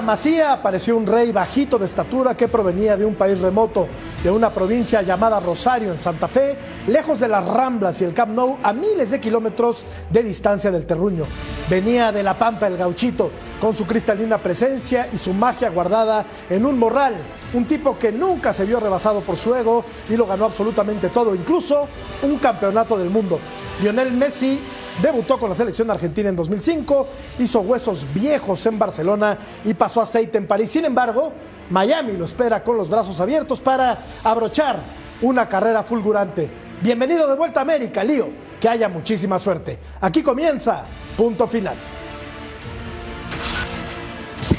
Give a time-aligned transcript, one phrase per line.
[0.00, 3.88] Masía apareció un rey bajito de estatura que provenía de un país remoto,
[4.22, 6.56] de una provincia llamada Rosario, en Santa Fe,
[6.86, 10.86] lejos de las Ramblas y el Camp Nou, a miles de kilómetros de distancia del
[10.86, 11.24] terruño.
[11.68, 16.64] Venía de la Pampa el gauchito, con su cristalina presencia y su magia guardada en
[16.66, 17.16] un morral.
[17.52, 21.34] Un tipo que nunca se vio rebasado por su ego y lo ganó absolutamente todo,
[21.34, 21.86] incluso
[22.22, 23.38] un campeonato del mundo.
[23.80, 24.60] Lionel Messi
[25.02, 30.36] Debutó con la selección argentina en 2005, hizo huesos viejos en Barcelona y pasó aceite
[30.36, 30.70] en París.
[30.70, 31.32] Sin embargo,
[31.70, 34.78] Miami lo espera con los brazos abiertos para abrochar
[35.22, 36.50] una carrera fulgurante.
[36.82, 38.28] Bienvenido de vuelta a América, Lío.
[38.60, 39.78] Que haya muchísima suerte.
[40.02, 40.84] Aquí comienza
[41.16, 41.76] punto final.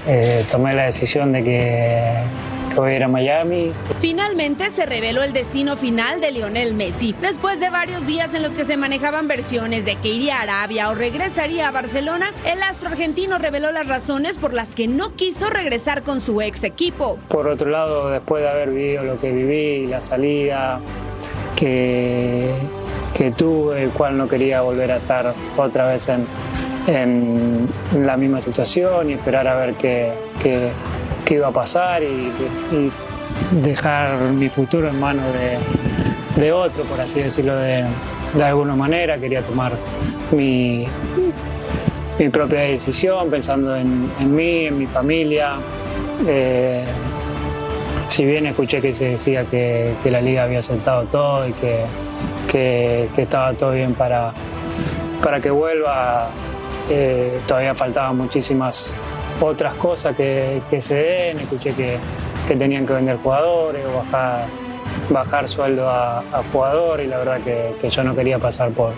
[0.08, 2.24] Eh, tomé la decisión de que,
[2.74, 3.72] que voy a ir a Miami.
[4.00, 7.16] Finalmente se reveló el destino final de Lionel Messi.
[7.22, 10.90] Después de varios días en los que se manejaban versiones de que iría a Arabia
[10.90, 15.50] o regresaría a Barcelona, el astro argentino reveló las razones por las que no quiso
[15.50, 17.18] regresar con su ex equipo.
[17.28, 20.80] Por otro lado, después de haber vivido lo que viví, la salida
[21.56, 22.54] que,
[23.14, 26.26] que tuve, el cual no quería volver a estar otra vez en,
[26.88, 27.68] en
[28.06, 30.12] la misma situación y esperar a ver qué,
[30.42, 30.72] qué,
[31.36, 32.32] iba a pasar y,
[32.72, 32.92] y
[33.64, 35.26] dejar mi futuro en manos
[36.36, 37.86] de, otro, por así decirlo de,
[38.34, 39.18] de alguna manera.
[39.18, 39.74] Quería tomar
[40.32, 40.86] mi,
[42.18, 45.54] mi propia decisión pensando en, mí, en mi familia.
[46.28, 46.84] Eh,
[48.08, 51.86] si bien escuché que se decía que, la liga había aceptado todo y que,
[52.48, 54.34] que, que estaba todo bien para,
[55.24, 56.30] para que vuelva,
[56.90, 58.98] eh, todavía faltaban muchísimas
[59.42, 61.40] otras cosas que, que se den.
[61.40, 61.98] Escuché que,
[62.48, 64.46] que tenían que vender jugadores o bajar,
[65.10, 68.94] bajar sueldo a, a jugadores y la verdad que, que yo no quería pasar por,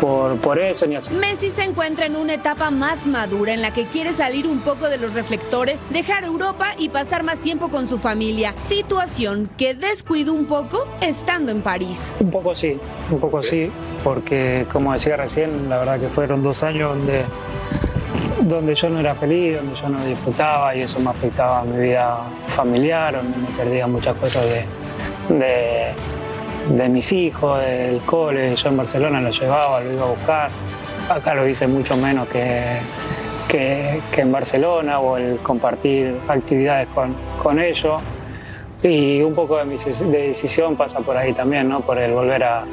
[0.00, 1.12] por, por eso ni así.
[1.12, 4.88] Messi se encuentra en una etapa más madura en la que quiere salir un poco
[4.88, 8.54] de los reflectores, dejar Europa y pasar más tiempo con su familia.
[8.56, 12.12] Situación que descuidó un poco estando en París.
[12.18, 12.78] Un poco sí,
[13.10, 13.70] un poco sí,
[14.02, 17.24] porque como decía recién, la verdad que fueron dos años donde,
[18.42, 21.78] donde yo no era feliz, donde yo no disfrutaba y eso me afectaba a mi
[21.78, 24.44] vida familiar, donde me perdía muchas cosas
[25.28, 25.94] de,
[26.70, 28.54] de, mis hijos, del cole.
[28.56, 30.50] Yo en Barcelona lo llevaba, lo iba a buscar.
[31.08, 32.78] Acá lo hice mucho menos que,
[33.48, 38.00] que, que en Barcelona o el compartir actividades con, con ellos.
[38.82, 41.80] Y un poco de mi de decisión pasa por ahí también, ¿no?
[41.82, 42.64] por el volver a,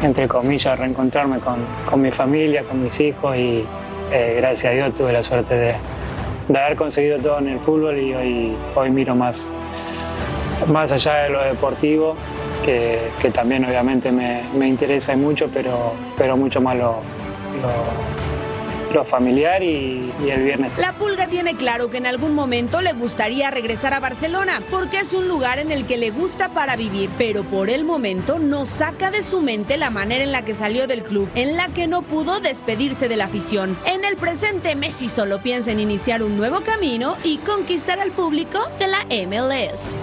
[0.00, 1.56] entre comillas, reencontrarme con,
[1.88, 3.64] con mi familia, con mis hijos y
[4.12, 8.14] eh, gracias a Dios tuve la suerte de, haber conseguido todo en el fútbol y
[8.14, 9.50] hoy, miro más,
[10.68, 12.14] más allá de lo deportivo,
[12.64, 13.00] que,
[13.32, 16.96] también obviamente me, interesa mucho, pero, pero mucho más lo,
[18.92, 20.72] lo familiar y, y, el viernes.
[20.78, 25.12] La Pulga tiene claro que en algún momento le gustaría regresar a Barcelona, porque es
[25.12, 29.10] un lugar en el que le gusta para vivir, pero por el momento no saca
[29.10, 32.02] de su mente la manera en la que salió del club, en la que no
[32.02, 33.76] pudo despedirse de la afición.
[33.86, 38.58] En el presente, Messi solo piensa en iniciar un nuevo camino y conquistar al público
[38.78, 40.02] de la MLS.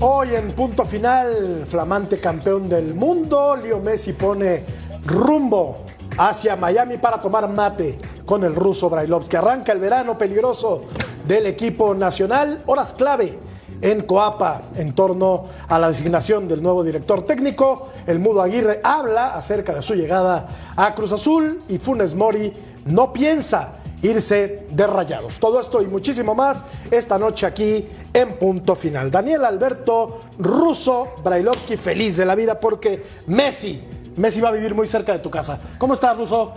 [0.00, 4.62] Hoy en punto final, flamante campeón del mundo, Leo Messi pone
[5.04, 5.87] rumbo
[6.18, 9.36] hacia Miami para tomar mate con el ruso Brailovsky.
[9.36, 10.84] Arranca el verano peligroso
[11.24, 13.38] del equipo nacional, horas clave
[13.80, 17.88] en Coapa en torno a la designación del nuevo director técnico.
[18.06, 22.52] El Mudo Aguirre habla acerca de su llegada a Cruz Azul y Funes Mori
[22.86, 25.38] no piensa irse de rayados.
[25.38, 29.10] Todo esto y muchísimo más esta noche aquí en punto final.
[29.10, 33.80] Daniel Alberto Russo Brailovsky feliz de la vida porque Messi,
[34.18, 35.60] Messi va a vivir muy cerca de tu casa.
[35.78, 36.54] ¿Cómo estás, Russo?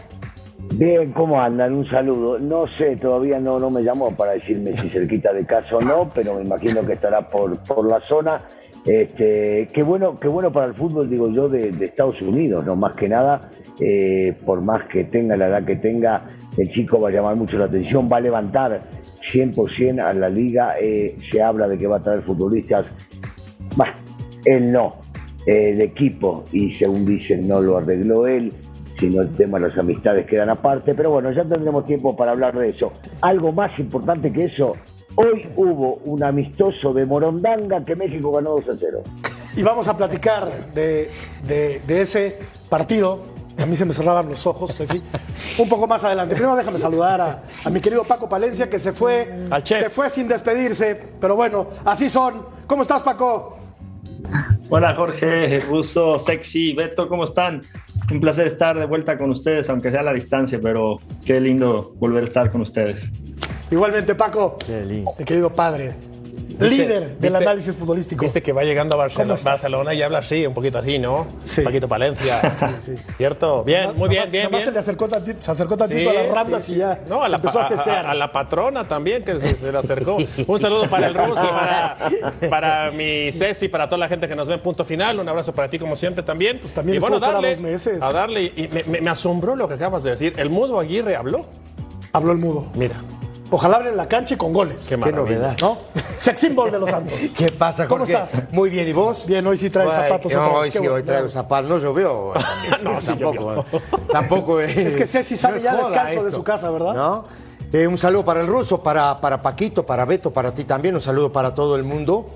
[0.74, 1.74] Bien, ¿cómo andan?
[1.74, 2.40] Un saludo.
[2.40, 6.10] No sé, todavía no, no me llamó para decirme si cerquita de casa o no,
[6.14, 8.42] pero me imagino que estará por, por la zona.
[8.86, 12.96] Este, qué bueno, qué bueno para el fútbol, digo yo, de, Estados Unidos, no más
[12.96, 16.26] que nada, eh, por más que tenga la edad que tenga,
[16.58, 18.82] el chico va a llamar mucho la atención, va a levantar
[19.32, 22.88] 100% a la liga, eh, se habla de que va a traer futbolistas,
[23.76, 23.94] bah,
[24.46, 24.96] él no,
[25.46, 28.54] el equipo, y según dicen no lo arregló él,
[29.00, 32.58] sino el tema de las amistades quedan aparte, pero bueno, ya tendremos tiempo para hablar
[32.58, 32.92] de eso.
[33.22, 34.76] Algo más importante que eso,
[35.16, 39.04] Hoy hubo un amistoso de Morondanga que México ganó 2 a 0.
[39.58, 41.10] Y vamos a platicar de,
[41.88, 42.40] ese
[42.70, 43.20] partido.
[43.62, 45.02] A mí se me cerraban los ojos, así.
[45.58, 46.36] Un poco más adelante.
[46.36, 47.20] Primero déjame saludar
[47.66, 49.30] a, mi querido Paco Palencia, que se fue,
[49.66, 50.98] se fue sin despedirse.
[51.20, 52.46] Pero bueno, así son.
[52.66, 53.58] ¿Cómo estás, Paco?
[54.74, 57.62] Hola, Jorge, Russo, Sexy, Beto, ¿cómo están?
[58.10, 61.94] Un placer estar de vuelta con ustedes, aunque sea a la distancia, pero qué lindo
[62.00, 63.04] volver a estar con ustedes.
[63.70, 64.58] Igualmente, Paco,
[65.20, 65.96] mi querido padre,
[66.60, 68.24] líder del análisis futbolístico.
[68.24, 71.28] Viste que va llegando a Barcelona, y habla así, un poquito así, ¿no?
[71.44, 71.62] Sí.
[71.62, 72.42] Paquito Palencia.
[72.52, 72.96] Sí, sí.
[73.18, 73.64] ¿Cierto?
[73.64, 74.46] Bien, muy bien, bien.
[74.46, 77.30] Además se le acercó tantito, se acercó tantito a las ramas y ya no, a
[77.30, 80.18] la, empezó a, a, a, la patrona también, que se, le acercó.
[80.48, 81.96] un saludo para el ruso, para,
[82.50, 85.20] para mi Ceci, para toda la gente que nos ve en punto final.
[85.20, 86.60] Un abrazo para ti, como siempre, también.
[86.60, 88.02] Pues también y bueno, darle, dos meses.
[88.02, 90.34] A darle, y me, me asombró lo que acabas de decir.
[90.38, 91.46] ¿El mudo Aguirre habló?
[92.14, 92.68] Habló el mudo.
[92.76, 92.96] Mira.
[93.54, 94.88] Ojalá abren la cancha y con goles.
[94.88, 95.58] Qué, novedad.
[95.60, 95.78] ¿No?
[96.18, 97.20] Sex symbol de los Santos.
[97.38, 98.14] ¿Qué pasa, Jorge?
[98.14, 98.52] ¿Cómo estás?
[98.54, 99.26] Muy bien, ¿y vos?
[99.28, 100.34] Bien, hoy sí traes zapatos.
[100.34, 101.70] No, hoy sí, hoy traigo zapatos.
[101.70, 102.34] No llovió.
[102.84, 103.66] no, tampoco.
[104.10, 104.78] tampoco es.
[104.78, 106.94] Es que Ceci sabe ya descanso de su casa, ¿verdad?
[106.94, 107.26] ¿No?
[107.74, 110.96] Eh, un saludo para el ruso, para, para Paquito, para Beto, para ti también.
[110.96, 112.28] Un saludo para todo el mundo.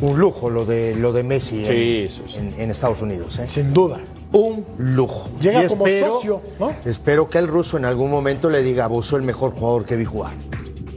[0.00, 3.38] Un lujo lo de, lo de Messi en, en, Estados Unidos.
[3.38, 3.46] ¿eh?
[3.48, 4.00] Sin duda
[4.32, 5.30] un lujo.
[5.40, 6.74] Llega como socio, ¿no?
[6.84, 9.96] Espero que el ruso en algún momento le diga, vos sos el mejor jugador que
[9.96, 10.32] vi jugar.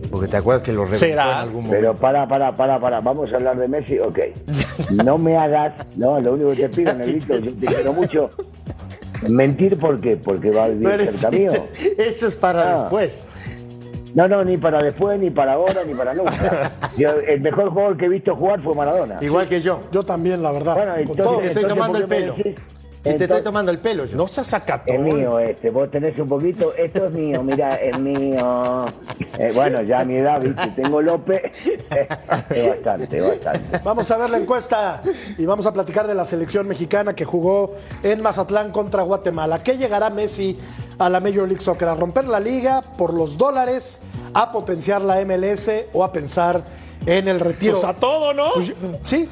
[0.09, 1.75] Porque te acuerdas que lo reventó en algún momento.
[1.75, 3.01] Pero para, para, para, para.
[3.01, 4.19] Vamos a hablar de Messi, ok.
[5.03, 8.29] No me hagas, no, lo único que te pido, Negrito, yo te quiero mucho.
[9.27, 10.17] Mentir, ¿por qué?
[10.17, 11.51] Porque va a vivir cerca mío.
[11.97, 12.81] Eso es para ah.
[12.81, 13.25] después.
[14.13, 16.71] No, no, ni para después, ni para ahora, ni para nunca.
[17.27, 19.17] el mejor jugador que he visto jugar fue Maradona.
[19.19, 19.81] Igual que yo.
[19.91, 20.75] Yo también, la verdad.
[20.75, 22.35] Bueno, entonces, estoy tomando el pelo.
[23.05, 24.05] Y te estoy tomando el pelo.
[24.05, 24.17] Yo.
[24.17, 24.95] No seas sacatón.
[24.95, 25.69] Es mío este.
[25.69, 26.73] Vos tenés un poquito.
[26.75, 28.85] Esto es mío, mira, es mío.
[29.37, 31.41] Eh, bueno, ya a mi edad, viste, tengo López.
[32.49, 33.79] es bastante, bastante.
[33.83, 35.01] Vamos a ver la encuesta
[35.37, 39.61] y vamos a platicar de la selección mexicana que jugó en Mazatlán contra Guatemala.
[39.61, 40.57] ¿Qué llegará Messi
[40.97, 41.87] a la Major League Soccer?
[41.87, 44.01] ¿A romper la liga por los dólares?
[44.33, 46.63] ¿A potenciar la MLS o a pensar
[47.05, 47.73] en el retiro?
[47.73, 48.53] Pues a todo, ¿no?
[48.53, 48.73] Pues,
[49.03, 49.29] sí.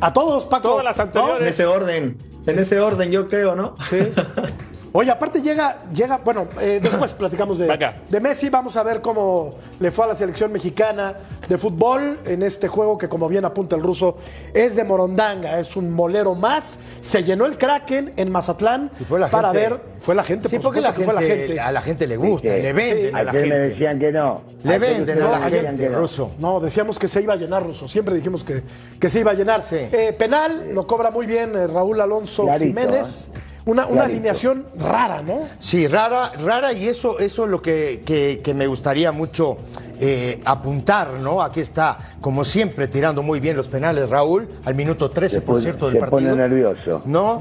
[0.00, 0.68] A todos, Paco.
[0.68, 1.42] Todas las anteriores.
[1.42, 2.18] En ese orden.
[2.48, 3.74] En ese orden, yo creo, ¿no?
[3.90, 3.98] Sí.
[4.92, 9.54] Oye, aparte llega, llega bueno, eh, después platicamos de, de, Messi, vamos a ver cómo
[9.80, 11.14] le fue a la selección mexicana
[11.48, 14.16] de fútbol en este juego que como bien apunta el ruso
[14.54, 18.90] es de Morondanga, es un molero más, se llenó el Kraken en Mazatlán
[19.30, 21.60] para ver, fue la gente, sí, porque la gente, fue la gente.
[21.60, 23.48] a la gente le gusta, le venden a la gente.
[23.48, 24.42] me decían que no.
[24.62, 26.32] Le venden a la gente, ruso.
[26.38, 28.62] No, decíamos que se iba a llenar, ruso, siempre dijimos que,
[28.98, 29.62] que se iba a llenar.
[29.70, 33.28] Eh, penal, lo cobra muy bien eh, Raúl Alonso Jiménez.
[33.68, 35.40] Una, alineación rara, ¿no?
[35.58, 39.58] Sí, rara, rara, y eso, eso es lo que, me gustaría mucho
[40.00, 41.42] eh, apuntar, ¿no?
[41.42, 45.80] Aquí está, como siempre, tirando muy bien los penales, Raúl, al minuto 13% del se
[45.80, 46.08] partido.
[46.08, 47.02] pone nervioso.
[47.04, 47.38] ¿No?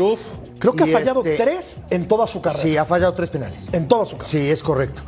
[0.60, 2.62] Creo que ha fallado este tres en toda su carrera.
[2.62, 3.66] Sí, ha fallado tres penales.
[3.72, 4.30] En toda su carrera.
[4.30, 5.04] Sí, es correcto.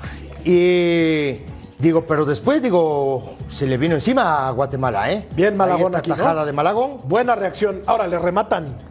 [0.46, 1.42] Y
[1.80, 5.28] digo, pero después, digo, se le vino encima a Guatemala, ¿eh?
[5.36, 7.02] Bien Malagón Ahí tajada de Malagón.
[7.04, 7.82] Buena reacción.
[7.88, 8.88] Ahora le rematan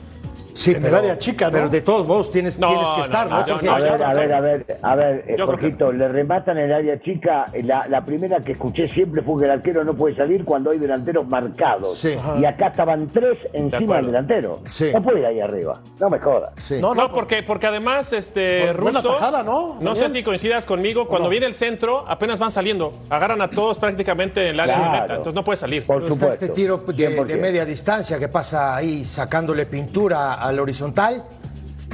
[0.58, 1.52] Sí, en el área chica, ¿no?
[1.52, 3.36] Pero de todos modos tienes, tienes que estar, ¿no?
[3.36, 7.46] a, ver, a ver, a ver, a ver, eh, le rematan en el área chica.
[7.62, 10.78] La, la, primera que escuché siempre fue que el arquero no puede salir cuando hay
[10.78, 11.96] delanteros marcados.
[11.96, 12.16] Sí.
[12.40, 14.58] Y acá estaban tres encima del delantero.
[14.66, 14.90] Sí.
[14.92, 15.80] No puede ir ahí arriba.
[16.00, 16.52] No me jodas.
[16.80, 19.76] No, no, porque, porque además, este, Russo, ¿no?
[19.80, 22.94] No sé si coincidas conmigo, cuando viene el centro, apenas van saliendo.
[23.10, 25.86] Agarran a todos prácticamente en la área meta, entonces no puede salir.
[25.86, 26.32] Por supuesto.
[26.32, 31.24] Está este tiro de, de media distancia que pasa ahí sacándole pintura a al horizontal,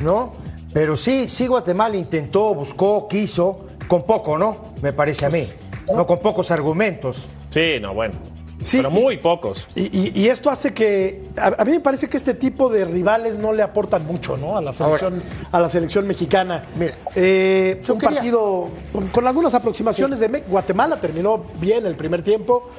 [0.02, 0.32] ¿no?
[0.72, 4.74] Pero sí, sí Guatemala intentó, buscó, quiso, con poco, ¿no?
[4.82, 5.46] Me parece a mí.
[5.94, 7.28] No con pocos argumentos.
[7.50, 8.14] Sí, no, bueno.
[8.62, 9.68] Sí, pero y- muy pocos.
[9.74, 11.24] Y, y- y esto hace que.
[11.36, 14.56] A, a mí me parece que este tipo de rivales no le aportan mucho, ¿no?
[14.56, 16.64] A la selección, a la selección mexicana.
[16.78, 21.94] Mira, Eh, un quería- partido con, con algunas aproximaciones de Me- Guatemala terminó bien el
[21.96, 22.70] primer tiempo.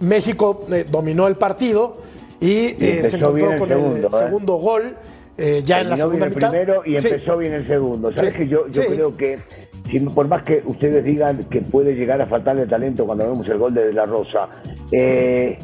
[0.00, 1.98] México eh, dominó el partido
[2.40, 4.18] y, eh, se encontró bien el con segundo, el ¿eh?
[4.18, 4.96] segundo gol
[5.36, 6.50] eh, ya en la Terminó bien segunda el mitad.
[6.50, 7.08] primero y Sí.
[7.08, 8.12] empezó bien el segundo.
[8.14, 8.88] ¿Sabes Sí, que yo, yo sí.
[8.94, 9.38] creo que
[10.14, 13.74] por más que ustedes digan que puede llegar a faltarle talento cuando vemos el gol
[13.74, 14.48] de De La Rosa,
[14.90, 15.58] eh,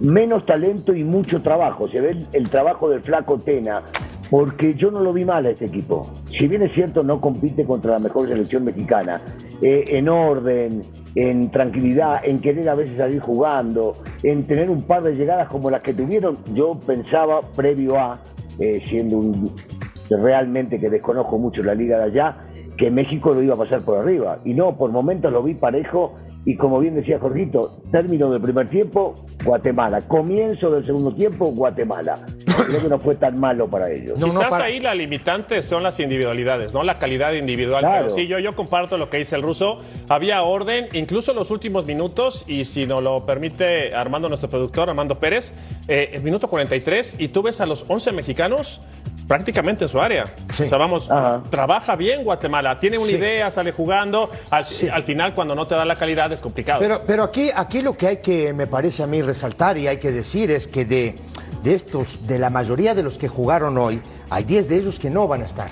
[0.00, 1.88] menos talento y mucho trabajo.
[1.88, 3.82] Se ve el, el trabajo del flaco Tena,
[4.30, 6.10] porque yo no lo vi mal a este equipo.
[6.36, 9.20] Si bien es cierto, no compite contra la mejor selección mexicana,
[9.62, 10.82] eh, en orden,
[11.14, 13.92] en tranquilidad, en querer a veces salir jugando,
[14.24, 18.18] en tener un par de llegadas como las que tuvieron, yo pensaba previo a,
[18.58, 19.50] eh, siendo un
[20.10, 22.36] realmente que desconozco mucho la liga de allá,
[22.76, 24.40] que México lo iba a pasar por arriba.
[24.44, 26.14] Y no, por momentos lo vi parejo
[26.46, 30.02] y como bien decía Jorgito, término del primer tiempo, Guatemala.
[30.02, 32.16] Comienzo del segundo tiempo, Guatemala.
[32.66, 34.18] Creo que no fue tan malo para ellos.
[34.18, 36.82] No, no, Quizás para- ahí la limitante son las individualidades, ¿no?
[36.82, 37.80] La calidad individual.
[37.82, 38.04] Claro.
[38.06, 39.78] Pero sí, yo, yo comparto lo que dice el ruso.
[40.08, 44.88] Había orden, incluso en los últimos minutos, y si nos lo permite Armando, nuestro productor,
[44.88, 45.52] Armando Pérez,
[45.88, 48.80] eh, el minuto 43, y tú ves a los 11 mexicanos
[49.28, 50.34] prácticamente en su área.
[50.52, 50.64] Sí.
[50.64, 51.42] O sea, vamos, Ajá.
[51.48, 53.14] trabaja bien Guatemala, tiene una Sí.
[53.16, 54.28] idea, sale jugando.
[54.50, 56.80] Al, al final, cuando no te da la calidad, es complicado.
[56.80, 59.96] Pero, pero aquí, aquí lo que hay que, me parece a mí, resaltar y hay
[59.96, 61.16] que decir es que de,
[61.64, 65.10] de estos, de la mayoría de los que jugaron hoy, hay 10 de ellos que
[65.10, 65.70] no van a estar.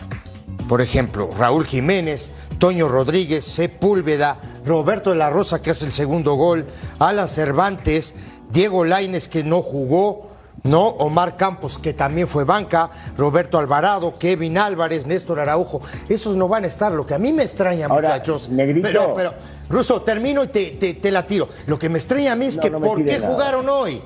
[0.68, 6.34] Por ejemplo, Raúl Jiménez, Toño Rodríguez, Sepúlveda, Roberto de la Rosa, que hace el segundo
[6.34, 6.66] gol,
[6.98, 8.14] Alan Cervantes,
[8.50, 10.30] Diego Laines, que no jugó,
[10.62, 10.86] ¿no?
[10.86, 15.82] Omar Campos, que también fue banca, Roberto Alvarado, Kevin Álvarez, Néstor Araujo.
[16.08, 16.92] Esos no van a estar.
[16.92, 18.48] Lo que a mí me extraña, Ahora, muchachos.
[18.48, 18.86] Negrito.
[18.88, 19.34] Pero, pero,
[19.68, 21.48] Ruso, termino y te, te- te la tiro.
[21.66, 23.32] Lo que me extraña a mí es No, que no ¿por qué nada.
[23.32, 24.00] jugaron hoy?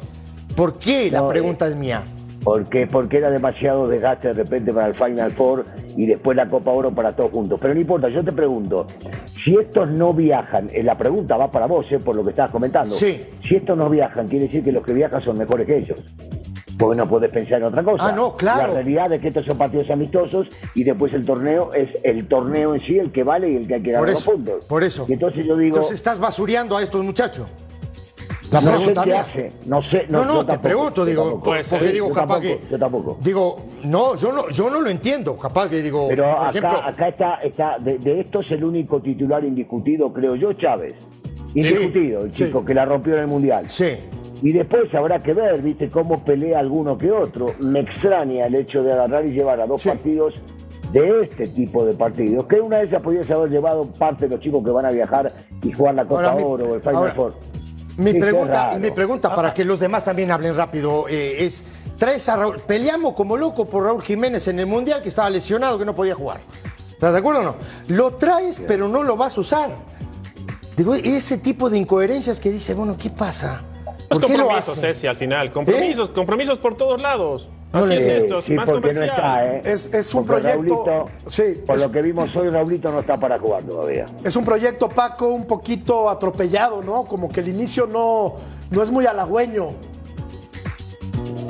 [0.56, 1.10] ¿Por qué?
[1.10, 2.02] La No, pregunta eh, es mía.
[2.42, 5.64] Porque, porque era demasiado desgaste de repente para el Final Four
[5.96, 7.58] y después la Copa Oro para todos juntos.
[7.60, 8.86] Pero no importa, yo te pregunto,
[9.44, 12.52] si estos no viajan, eh, la pregunta va para vos, eh, por lo que estabas
[12.52, 12.88] comentando.
[12.94, 13.26] Sí.
[13.42, 15.98] Si estos no viajan, quiere decir que los que viajan son mejores que ellos.
[16.78, 18.08] Porque no puedes pensar en otra cosa.
[18.08, 18.68] Ah, no, claro.
[18.68, 22.75] La realidad es que estos son partidos amistosos y después el torneo es el torneo
[22.76, 24.64] en sí el que vale y el que hay que ganar los puntos.
[24.66, 25.04] por eso.
[25.08, 27.48] Y entonces yo digo, Entonces estás basureando a estos muchachos.
[28.50, 30.05] La no sé qué hace, no sé.
[30.09, 31.43] No, no, yo te tampoco, pregunto, digo, tampoco.
[31.50, 32.71] Pues, porque digo, yo capaz tampoco, que.
[32.71, 33.19] yo tampoco.
[33.21, 35.37] Digo, no, yo no, yo no lo entiendo.
[35.37, 36.79] Capaz que digo, Pero por acá, ejemplo.
[36.85, 40.95] acá está, está de, de estos el único titular indiscutido, creo yo, Chávez.
[41.55, 43.69] Indiscutido, el chico que la rompió en el Mundial.
[43.69, 43.95] Sí.
[44.43, 47.55] Y después habrá que ver, viste, cómo pelea alguno que otro.
[47.59, 49.88] Me extraña el hecho de agarrar y llevar a dos Sí.
[49.88, 50.35] partidos
[50.93, 52.45] de este tipo de partidos.
[52.47, 55.33] Que una de esas podías haber llevado parte de los chicos que van a viajar
[55.62, 57.35] y jugar la Copa Ahora, Oro o el Final ahora, Four.
[57.97, 61.65] Mi Sí, pregunta, mi pregunta para que los demás también hablen rápido eh, es:
[61.97, 65.79] traes a Raúl, peleamos como loco por Raúl Jiménez en el Mundial que estaba lesionado,
[65.79, 66.41] que no podía jugar.
[66.91, 67.57] ¿Estás de acuerdo o no?
[67.88, 69.71] Lo traes, pero no lo vas a usar.
[70.76, 73.62] Digo, ese tipo de incoherencias que dice, bueno, ¿qué pasa?
[74.11, 74.79] Los ¿Por qué lo compromisos?
[74.79, 75.50] Ceci, al final.
[75.50, 77.49] Compromisos, compromisos por todos lados.
[77.73, 79.08] No Así le- es esto, sí, más no comercial.
[79.08, 79.62] está, ¿eh?
[79.64, 83.00] Es- es un Porque proyecto- Raulito, sí, por es- lo que vimos hoy, Raulito no
[83.00, 84.06] está para jugar todavía.
[84.25, 87.04] Es un proyecto, Paco, un poquito atropellado, ¿no?
[87.04, 88.35] Como que el inicio no,
[88.70, 89.70] no es muy halagüeño.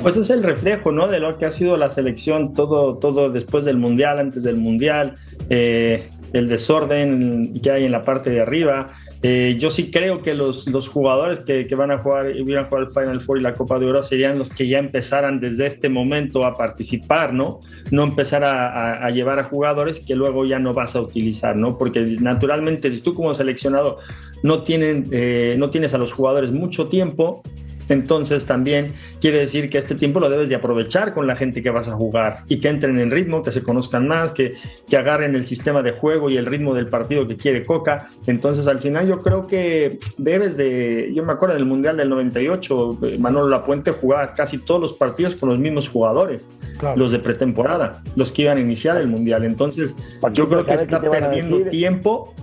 [0.01, 1.07] Pues es el reflejo, ¿no?
[1.07, 5.15] De lo que ha sido la selección, todo, todo después del mundial, antes del mundial,
[5.49, 8.87] eh, el desorden que hay en la parte de arriba.
[9.23, 12.65] Eh, yo sí creo que los, los jugadores que, que van a jugar y van
[12.65, 15.39] a jugar el Final Four y la Copa de Oro serían los que ya empezaran
[15.39, 17.59] desde este momento a participar, ¿no?
[17.89, 21.77] No empezar a llevar a jugadores que luego ya no vas a utilizar, ¿no?
[21.77, 23.97] Porque naturalmente, si tú como seleccionado
[24.43, 27.41] no, tienen, eh, no tienes a los jugadores mucho tiempo,
[27.89, 31.69] entonces también quiere decir que este tiempo lo debes de aprovechar con la gente que
[31.69, 34.55] vas a jugar y que entren en ritmo, que se conozcan más, que,
[34.87, 38.09] que agarren el sistema de juego y el ritmo del partido que quiere Coca.
[38.25, 42.99] Entonces al final yo creo que debes de, yo me acuerdo del Mundial del 98,
[43.03, 46.97] eh, Manolo Lapuente jugaba casi todos los partidos con los mismos jugadores, Claro.
[46.97, 49.43] los de pretemporada, los que iban a iniciar el Mundial.
[49.43, 52.33] Entonces Paquito, yo creo que ¿sabes está perdiendo tiempo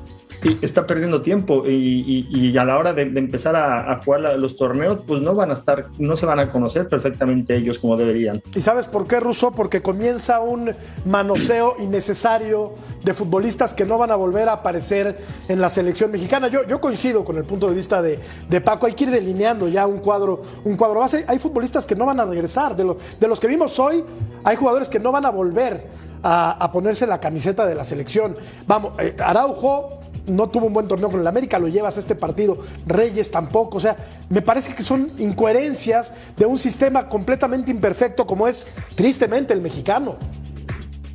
[0.62, 5.20] está perdiendo tiempo y, y- a la hora de, empezar a, jugar los torneos, pues
[5.20, 8.42] no van a estar, no se van a conocer perfectamente ellos como deberían.
[8.54, 9.50] ¿Y sabes por qué, Russo?
[9.52, 10.72] Porque comienza un
[11.04, 15.16] manoseo innecesario de futbolistas que no van a volver a aparecer
[15.48, 16.48] en la selección mexicana.
[16.48, 18.86] Yo, yo coincido con el punto de vista de, de Paco.
[18.86, 21.24] Hay que ir delineando ya un cuadro, un cuadro base.
[21.26, 22.76] Hay futbolistas que no van a regresar.
[22.76, 24.04] De, los de los que vimos hoy,
[24.44, 25.86] hay jugadores que no van a volver
[26.22, 28.36] a, a ponerse la camiseta de la selección.
[28.66, 32.14] Vamos, eh, Araujo no tuvo un buen torneo con el América, lo llevas a este
[32.14, 33.96] partido, Reyes tampoco, o sea,
[34.30, 40.16] me parece que son incoherencias de un sistema completamente imperfecto como es tristemente el mexicano.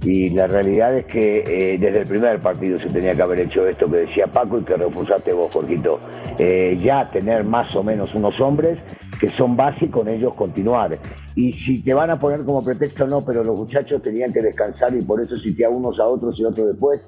[0.03, 3.67] Y la realidad es que eh, desde el primer partido se tenía que haber hecho
[3.67, 5.99] esto que decía Paco y que refusaste vos, Jorgito.
[6.37, 8.79] Eh, ya tener más o menos unos hombres
[9.19, 10.97] que son base con ellos continuar.
[11.35, 14.95] Y si te van a poner como pretexto, no, pero los muchachos tenían que descansar
[14.95, 17.01] y por eso si a unos a otros y otros después,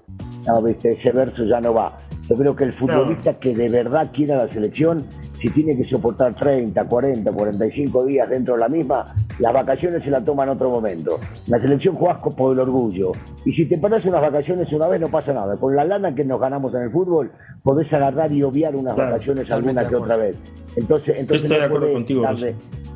[0.45, 1.97] no, viste, ese verso ya no va.
[2.29, 5.05] Yo creo que el futbolista que de verdad quiera la selección,
[5.39, 10.09] si tiene que soportar 30, 40, 45 días dentro de la misma, las vacaciones se
[10.09, 11.19] la toma en otro momento.
[11.47, 13.11] La selección juega por el orgullo.
[13.45, 15.57] Y si te paras unas vacaciones una vez, no pasa nada.
[15.57, 17.31] Con la lana que nos ganamos en el fútbol,
[17.63, 20.37] podés agarrar y obviar unas vacaciones alguna que otra vez.
[20.75, 22.23] Entonces, entonces estoy de acuerdo contigo.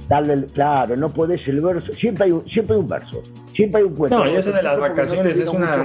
[0.08, 1.92] Darle, claro, no podés el verso.
[1.94, 3.24] Siempre hay, un, siempre hay un verso.
[3.54, 4.24] Siempre hay un cuento.
[4.24, 5.84] No, y eso de las vacaciones es una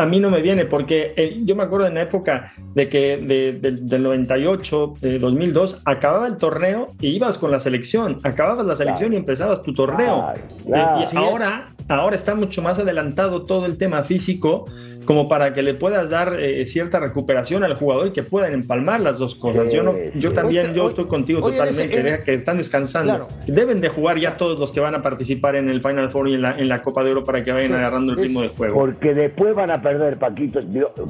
[0.00, 3.16] a mí no me viene, porque eh, yo me acuerdo en la época de que
[3.18, 9.16] del 98, 2002, acababa el torneo y ibas con la selección, acababas la selección y
[9.16, 10.32] empezabas tu torneo.
[10.66, 14.66] y ahora, ahora está mucho más adelantado todo el tema físico
[15.04, 19.00] como para que le puedas dar eh, cierta recuperación al jugador y que puedan empalmar
[19.00, 19.72] las dos cosas.
[19.72, 23.28] yo no, yo también, yo estoy contigo totalmente, que están descansando.
[23.46, 26.34] Deben de jugar ya todos los que van a participar en el Final Four y
[26.34, 28.74] en la, en la Copa de Oro para que vayan agarrando el ritmo de juego.
[28.74, 30.60] Porque después van a perder, Paquito,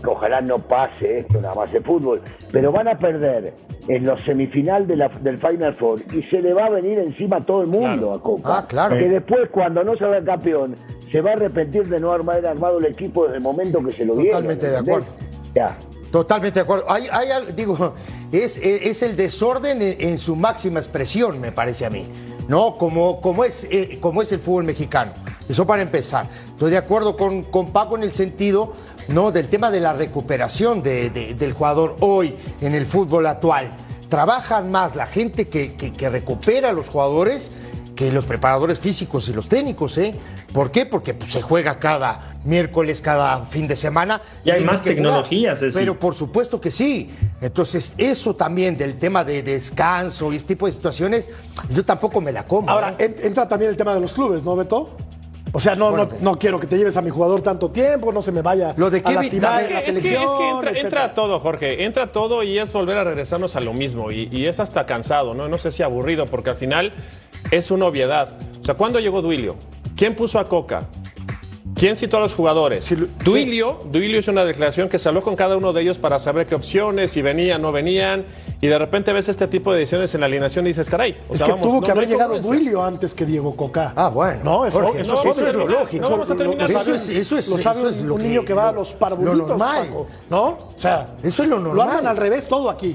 [0.07, 3.53] ojalá no pase esto, nada más de fútbol, pero van a perder
[3.89, 7.37] en los semifinal de la, del Final Four y se le va a venir encima
[7.37, 8.59] a todo el mundo a Copa.
[8.59, 8.97] Ah, claro.
[8.97, 10.77] Que después, cuando no se el campeón,
[11.13, 14.05] se va a arrepentir de no haber armado el equipo desde el momento que se
[14.05, 14.43] lo dieron.
[14.43, 15.07] Totalmente de acuerdo.
[15.55, 15.79] Ya.
[16.11, 16.85] Totalmente de acuerdo.
[16.89, 17.95] Hay, hay, digo,
[18.33, 22.07] es, es, el desorden en, su máxima expresión, me parece a mí.
[22.49, 22.77] ¿No?
[22.77, 25.13] Como, como, es, eh, como es el fútbol mexicano.
[25.51, 26.29] Eso para empezar.
[26.53, 28.73] Estoy de acuerdo con, con Paco en el sentido
[29.09, 29.33] ¿no?
[29.33, 33.77] del tema de la recuperación de, del jugador hoy en el fútbol actual.
[34.09, 37.51] Trabajan más la gente que, que, que recupera a los jugadores
[37.97, 40.15] que los preparadores físicos y los técnicos, ¿eh?
[40.55, 40.87] ¿Por qué?
[40.87, 44.23] Porque pues, se juega cada miércoles, cada fin de semana.
[44.43, 45.61] Y hay más tecnologías.
[45.75, 47.11] Pero por supuesto que sí.
[47.43, 51.29] Entonces, eso también del tema de descanso y este tipo de situaciones,
[51.69, 52.71] yo tampoco me la como.
[52.71, 53.15] Ahora, ¿eh?
[53.23, 54.97] entra también el tema de los clubes, ¿no, Beto?
[55.53, 58.23] O sea, no, no, no, quiero que te lleves a mi jugador tanto tiempo, no
[58.23, 61.85] se me vaya Lo de a lastimar es, que, es, que, entra, entra, todo, Jorge.
[61.85, 64.13] Entra todo y es volver a regresarnos a lo mismo.
[64.13, 65.49] Y, y, es hasta cansado, ¿no?
[65.49, 66.93] No sé si aburrido, porque al final
[67.51, 68.29] es una obviedad.
[68.61, 69.57] O sea, ¿cuándo llegó Duilio?
[69.97, 70.85] ¿Quién puso a Coca?
[71.81, 72.95] ¿Quién citó a los jugadores?
[73.25, 76.47] Duilio, Duilio es una declaración que se habló con cada uno de ellos para saber
[76.47, 78.27] qué opciones, si venían, no venían,
[78.61, 81.17] y de repente ves este tipo de decisiones en la alineación y dices, caray.
[81.33, 83.95] es que tuvo que haber llegado Duilio antes que Diego Coca.
[83.97, 84.41] Ah, bueno.
[84.45, 86.03] No, eso, Jorge, eso, eso, es lo lógico.
[86.03, 88.53] No vamos a terminar eso, es, eso es, lo sabe eso es un, niño que,
[88.53, 89.87] va a los parvulitos, normal.
[89.89, 90.49] Paco, ¿no?
[90.49, 91.77] O sea, eso es lo normal.
[91.77, 92.95] Lo arman al revés todo aquí.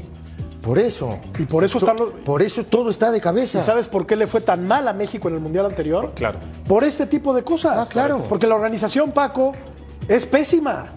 [0.66, 1.20] Por eso.
[1.38, 2.10] Y por eso están los...
[2.26, 3.60] Por eso todo está de cabeza.
[3.60, 6.14] ¿Y sabes por qué le fue tan mal a México en el Mundial anterior?
[6.16, 6.40] Claro.
[6.68, 7.78] Por este tipo de cosas.
[7.78, 8.26] Ah, claro.
[8.28, 9.54] Porque la organización, Paco,
[10.08, 10.88] es pésima,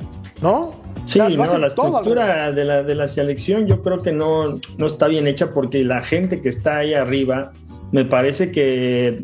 [0.41, 0.73] ¿no?
[1.07, 5.07] Sí, no, la estructura de la, de la selección yo creo que no, no está
[5.07, 7.53] bien hecha porque la gente que está ahí arriba,
[7.93, 9.23] me parece que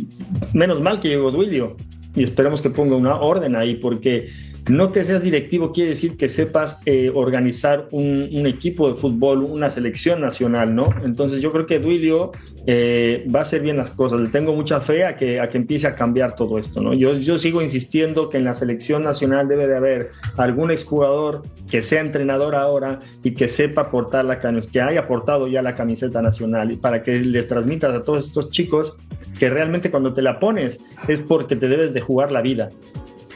[0.54, 1.76] menos mal que llegó Duilio
[2.14, 4.29] y esperemos que ponga una orden ahí porque
[4.68, 9.70] no que seas directivo quiere decir que sepas eh, organizar un, equipo de fútbol, una
[9.70, 10.88] selección nacional, ¿no?
[11.05, 12.33] Entonces yo creo que Duilio
[12.66, 14.20] eh, va a hacer bien las cosas.
[14.20, 16.94] Le tengo mucha fe a que, a que empiece a cambiar todo esto, ¿no?
[16.94, 21.83] Yo, yo sigo insistiendo que en la selección nacional debe de haber algún exjugador que
[21.83, 26.72] sea entrenador ahora y que sepa aportar la que haya aportado ya la camiseta nacional
[26.72, 28.96] y para que le transmitas a todos estos chicos
[29.38, 32.68] que realmente cuando te la pones es porque te debes de jugar la vida.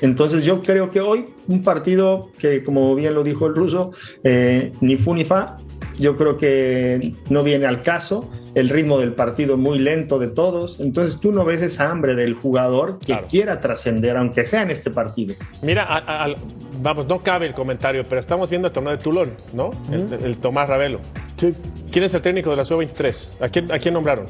[0.00, 4.72] Entonces yo creo que hoy un partido que, como bien lo dijo el ruso, eh,
[4.80, 5.56] ni fu ni fa,
[5.98, 10.28] yo creo que no viene al caso, el ritmo del partido es muy lento de
[10.28, 14.70] todos, entonces tú no ves esa hambre del jugador que quiera trascender, aunque sea en
[14.70, 15.34] este partido.
[15.62, 16.36] Mira,
[16.80, 19.70] vamos, no cabe el comentario, pero estamos viendo el torneo de Tulón, ¿no?
[19.92, 21.00] el, Tomás Ravelo.
[21.36, 21.52] Sí.
[21.90, 23.30] ¿Quién es el técnico de la sub-23?
[23.40, 24.26] ¿A quién, ¿A quién nombraron?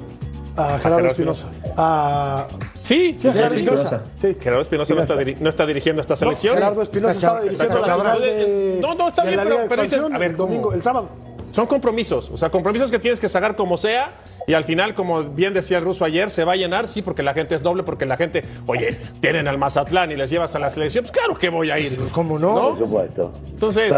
[0.59, 1.47] A Gerardo Espinosa.
[2.83, 4.03] Sí, sí, Gerardo Espinosa.
[4.16, 4.37] Sí.
[4.40, 5.05] Gerardo Espinosa no,
[5.40, 6.55] no está, dirigiendo esta selección.
[6.55, 10.18] Gerardo Espinosa estaba dirigiendo la final de, No, no, está bien, pero, pero dices, a
[10.18, 11.09] ver, el domingo, el sábado.
[11.53, 14.12] Son compromisos, o sea, compromisos que tienes que sacar como sea
[14.49, 17.23] y al final, como bien decía el ruso ayer, se va a llenar, sí, porque
[17.23, 20.59] la gente es doble, porque la gente, oye, tienen al Mazatlán y les llevas a
[20.59, 21.95] la selección, pues claro que voy a ir.
[21.95, 22.75] Pues, ¿Cómo no?
[22.75, 23.33] Por supuesto.
[23.51, 23.95] Entonces,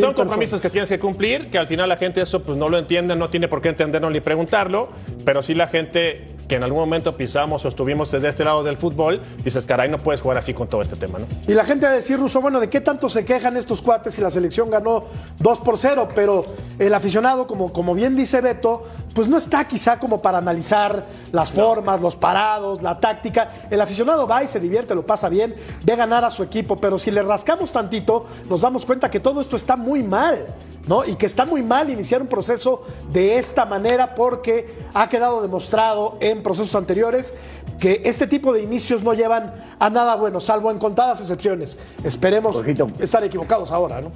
[0.00, 2.76] son compromisos que tienes que cumplir, que al final la gente eso pues no lo
[2.76, 4.88] entiende, no tiene por qué entenderlo ni preguntarlo,
[5.24, 8.76] pero sí la gente que en algún momento pisamos o estuvimos de este lado del
[8.76, 11.26] fútbol, dices, caray, no puedes jugar así con todo este tema, ¿no?
[11.46, 14.14] Y la gente va a decir, Russo, bueno, ¿de qué tanto se quejan estos cuates
[14.14, 15.04] si la selección ganó
[15.38, 16.08] 2 por 0?
[16.14, 16.44] Pero
[16.78, 21.52] el aficionado, como, como bien dice Beto, pues no está quizá como para analizar las
[21.52, 23.50] formas, los parados, la táctica.
[23.70, 26.98] El aficionado va y se divierte, lo pasa bien, ve ganar a su equipo, pero
[26.98, 30.46] si le rascamos tantito, nos damos cuenta que todo esto está muy mal.
[30.86, 31.04] ¿no?
[31.04, 36.18] Y que está muy mal iniciar un proceso de esta manera porque ha quedado demostrado
[36.20, 37.34] en procesos anteriores
[37.78, 41.78] que este tipo de inicios no llevan a nada bueno, salvo en contadas excepciones.
[42.02, 42.64] Esperemos
[42.98, 44.10] estar equivocados ahora, ¿no?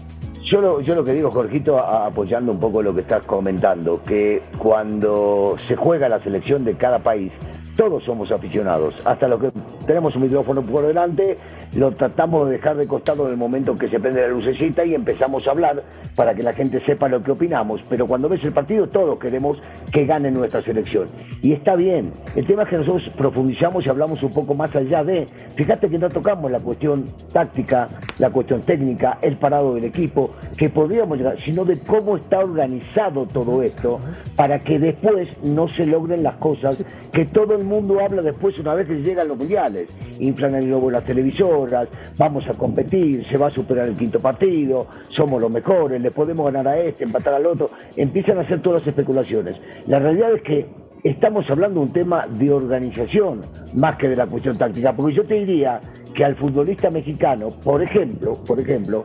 [0.47, 4.41] Yo lo, yo lo que digo, Jorgito, apoyando un poco lo que estás comentando, que
[4.59, 7.33] cuando se juega la selección de cada país,
[7.77, 8.95] todos somos aficionados.
[9.05, 9.53] Hasta los que
[9.87, 11.39] tenemos un micrófono por delante,
[11.77, 14.95] lo tratamos de dejar de costado en el momento que se prende la lucecita y
[14.95, 15.83] empezamos a hablar
[16.15, 17.83] para que la gente sepa lo que opinamos.
[17.89, 19.59] Pero cuando ves el partido, todos queremos
[19.93, 21.09] que gane nuestra selección.
[21.43, 22.13] Y está bien.
[22.35, 25.27] El tema es que nosotros profundizamos y hablamos un poco más allá de.
[25.55, 30.71] Fíjate que no tocamos la cuestión táctica, la cuestión técnica, el parado del equipo, que
[30.71, 34.01] podríamos llegar, sino de cómo está organizado todo esto
[34.35, 38.75] para que después no se logren las cosas que todo el mundo habla después una
[38.75, 39.89] vez que llegan los mundiales.
[40.19, 44.87] Inflan el globo las televisoras, vamos a competir, se va a superar el quinto partido,
[45.11, 47.71] somos los mejores, le podemos ganar a este, empatar al otro.
[47.97, 49.57] Empiezan a hacer todas las especulaciones.
[49.87, 50.67] La realidad es que
[51.05, 53.43] estamos hablando de un tema de organización
[53.75, 55.81] más que de la cuestión táctica, porque yo te diría
[56.15, 59.05] que al futbolista mexicano, por ejemplo, por ejemplo,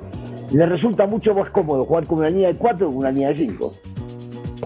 [0.54, 3.30] le resulta mucho más cómodo jugar con una línea de 4 que con una línea
[3.30, 3.72] de 5.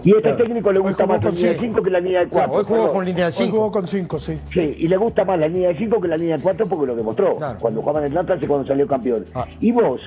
[0.06, 1.72] Y a este técnico le gusta más la con línea de cinco.
[1.74, 2.52] 5 que la línea de 4.
[2.52, 3.56] Claro, hoy jugó con línea de Hoy 5.
[3.56, 4.40] jugó con 5, sí.
[4.52, 6.86] Sí, y le gusta más la línea de 5 que la línea de 4 porque
[6.86, 7.36] lo demostró.
[7.38, 7.58] Claro.
[7.60, 9.24] Cuando jugaba en Atlanta y cuando salió campeón.
[9.34, 9.46] Ah.
[9.60, 10.00] Y vos,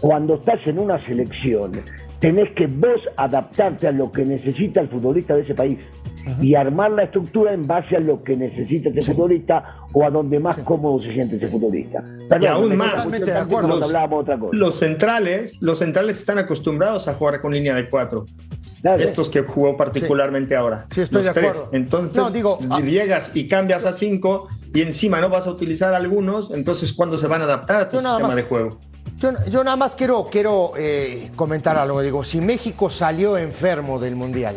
[0.00, 1.70] cuando estás en una selección,
[2.18, 5.78] tenés que vos adaptarte a lo que necesita el futbolista de ese país.
[6.40, 10.40] Y armar la estructura en base a lo que necesita ese futbolista o a donde
[10.40, 12.02] más cómodo se siente ese futbolista.
[12.30, 13.10] Perdón, Y aún me más.
[13.10, 13.74] de acuerdo.
[14.16, 14.56] otra cosa.
[14.56, 18.24] Los centrales, los centrales están acostumbrados a jugar con línea de cuatro.
[18.84, 20.86] Estos que jugó particularmente ahora.
[20.90, 21.50] Sí, estoy Los de tres.
[21.50, 21.70] acuerdo.
[21.72, 22.80] Entonces, No, digo, ah.
[22.80, 27.26] llegas y cambias a cinco y encima no vas a utilizar algunos, entonces ¿cuándo se
[27.26, 28.36] van a adaptar a tu sistema más.
[28.36, 28.78] de juego?
[29.16, 32.02] Yo, yo nada más quiero, quiero eh, comentar algo.
[32.02, 34.56] Digo, si México salió enfermo del Mundial,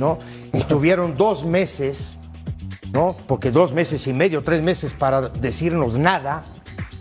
[0.00, 0.18] ¿no?
[0.52, 2.18] Y tuvieron dos meses,
[2.92, 3.16] ¿no?
[3.28, 6.42] Porque dos meses y medio, tres meses para decirnos nada,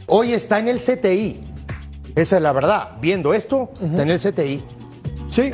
[0.06, 1.44] hoy está en el CTI.
[2.16, 2.98] Esa es la verdad.
[3.02, 4.64] Viendo esto, está en el CTI.
[5.32, 5.52] Sí,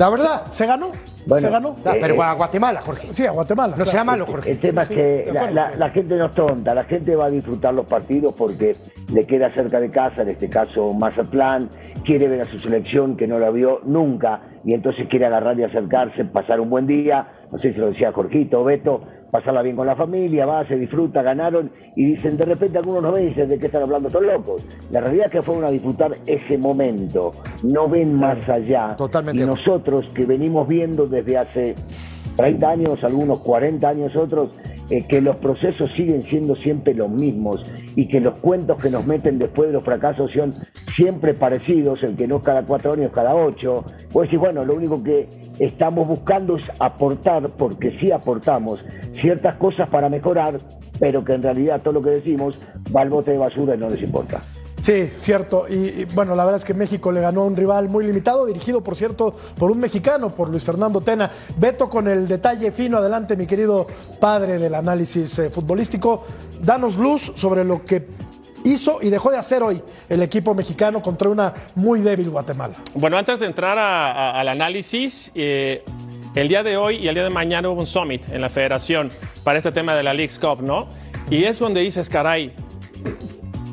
[0.00, 0.46] La verdad.
[0.52, 0.90] se ganó.
[1.26, 1.76] Bueno, se ganó.
[1.84, 3.08] Eh, pero eh, a Guatemala, Jorge.
[3.12, 3.70] Sí, a Guatemala.
[3.72, 3.90] No claro.
[3.90, 4.50] sea malo, Jorge.
[4.52, 5.54] El tema es que la, acuerdo.
[5.54, 8.76] la- la gente no es tonta, la gente va a disfrutar los partidos porque
[9.12, 11.68] le queda cerca de casa, en este caso Mazatlán,
[12.04, 15.64] quiere ver a su selección que no la vio nunca y entonces quiere agarrar y
[15.64, 19.76] acercarse, pasar un buen día, no sé si lo decía Jorgito o Beto, pasarla bien
[19.76, 23.28] con la familia, va, se disfruta, ganaron y dicen, de repente algunos nos ven y
[23.28, 24.64] dicen, ¿de qué están hablando estos locos?
[24.90, 28.96] La realidad es que fueron a disfrutar ese momento, no ven más allá.
[28.96, 31.74] Totalmente Y nosotros que venimos viendo desde hace
[32.36, 34.50] 30 años, algunos 40 años otros,
[34.90, 37.62] eh, que los procesos siguen siendo siempre los mismos
[37.94, 40.54] y que los cuentos que nos meten después de los fracasos son
[40.96, 43.84] siempre parecidos, el que no es cada cuatro años, cada ocho.
[44.12, 48.80] Pues decir, bueno, lo único que estamos buscando es aportar, porque sí aportamos
[49.20, 50.58] ciertas cosas para mejorar,
[50.98, 52.54] pero que en realidad todo lo que decimos
[52.94, 54.40] va al bote de basura y no les importa.
[54.80, 55.66] Sí, cierto.
[55.68, 58.46] Y, y, bueno, la verdad es que México le ganó a un rival muy limitado,
[58.46, 61.30] dirigido, por cierto, por un mexicano, por Luis Fernando Tena.
[61.58, 63.86] Beto, con el detalle fino, adelante, mi querido
[64.18, 66.24] padre del análisis eh, futbolístico.
[66.62, 68.06] Danos luz sobre lo que
[68.64, 72.74] hizo y dejó de hacer hoy el equipo mexicano contra una muy débil Guatemala.
[72.94, 75.84] Bueno, antes de entrar al análisis, eh,
[76.34, 79.10] el día de hoy y el día de mañana hubo un summit en la federación
[79.42, 80.88] para este tema de la League's Cup, ¿no?
[81.28, 82.52] Y es donde dices, caray,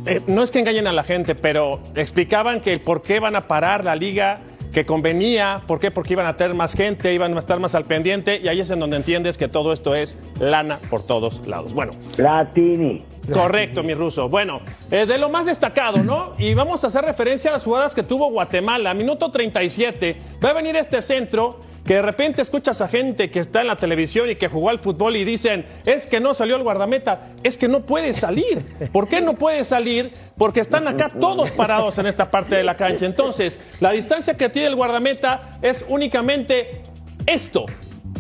[0.06, 3.36] eh, no es que engañen a la gente, pero explicaban que el por qué van
[3.36, 4.42] a parar la liga
[4.78, 5.90] que convenía, ¿por qué?
[5.90, 8.70] Porque iban a tener más gente, iban a estar más al pendiente y ahí es
[8.70, 11.74] en donde entiendes que todo esto es lana por todos lados.
[11.74, 13.04] Bueno, Platini.
[13.34, 14.30] Correcto, mi ruso.
[14.30, 14.62] Bueno,
[14.92, 16.34] eh, de lo más destacado, ¿no?
[16.38, 18.94] Y vamos a hacer referencia a las jugadas que tuvo Guatemala.
[18.94, 20.16] Minuto 37.
[20.46, 23.78] Va a venir este centro que de repente escuchas a gente que está en la
[23.78, 27.58] televisión y que jugó al fútbol y dicen, es que no salió el guardameta, es
[27.58, 28.62] que no puede salir.
[28.92, 30.14] ¿Por qué no puede salir?
[30.38, 33.06] Porque están acá todos parados en esta parte de la cancha.
[33.06, 36.82] Entonces, la distancia que tiene el guardameta es únicamente
[37.26, 37.66] esto.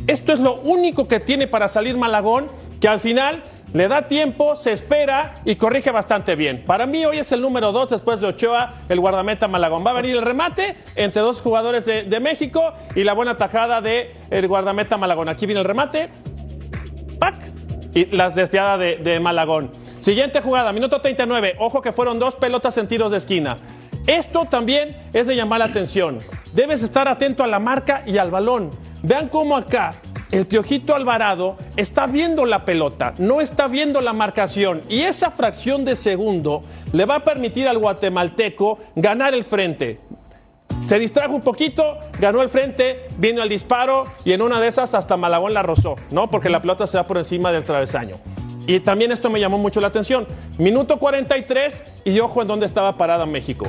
[0.07, 2.47] Esto es lo único que tiene para salir Malagón,
[2.79, 6.63] que al final le da tiempo, se espera y corrige bastante bien.
[6.65, 9.85] Para mí hoy es el número dos después de Ochoa, el guardameta Malagón.
[9.85, 13.81] Va a venir el remate entre dos jugadores de, de México y la buena tajada
[13.81, 15.29] del el guardameta Malagón.
[15.29, 16.09] Aquí viene el remate.
[17.19, 17.35] ¡pac!
[17.93, 19.71] Y las desviadas de, de Malagón.
[19.99, 21.55] Siguiente jugada, minuto 39.
[21.59, 23.57] Ojo que fueron dos pelotas en tiros de esquina.
[24.05, 26.19] Esto también es de llamar la atención.
[26.53, 28.71] Debes estar atento a la marca y al balón.
[29.03, 29.95] Vean cómo acá
[30.31, 34.81] el Piojito Alvarado está viendo la pelota, no está viendo la marcación.
[34.89, 39.99] Y esa fracción de segundo le va a permitir al guatemalteco ganar el frente.
[40.87, 44.93] Se distrajo un poquito, ganó el frente, vino el disparo y en una de esas
[44.93, 46.29] hasta Malagón la rozó, ¿no?
[46.29, 48.15] Porque la pelota se va por encima del travesaño.
[48.67, 50.27] Y también esto me llamó mucho la atención.
[50.57, 53.67] Minuto 43 y ojo en dónde estaba parada México.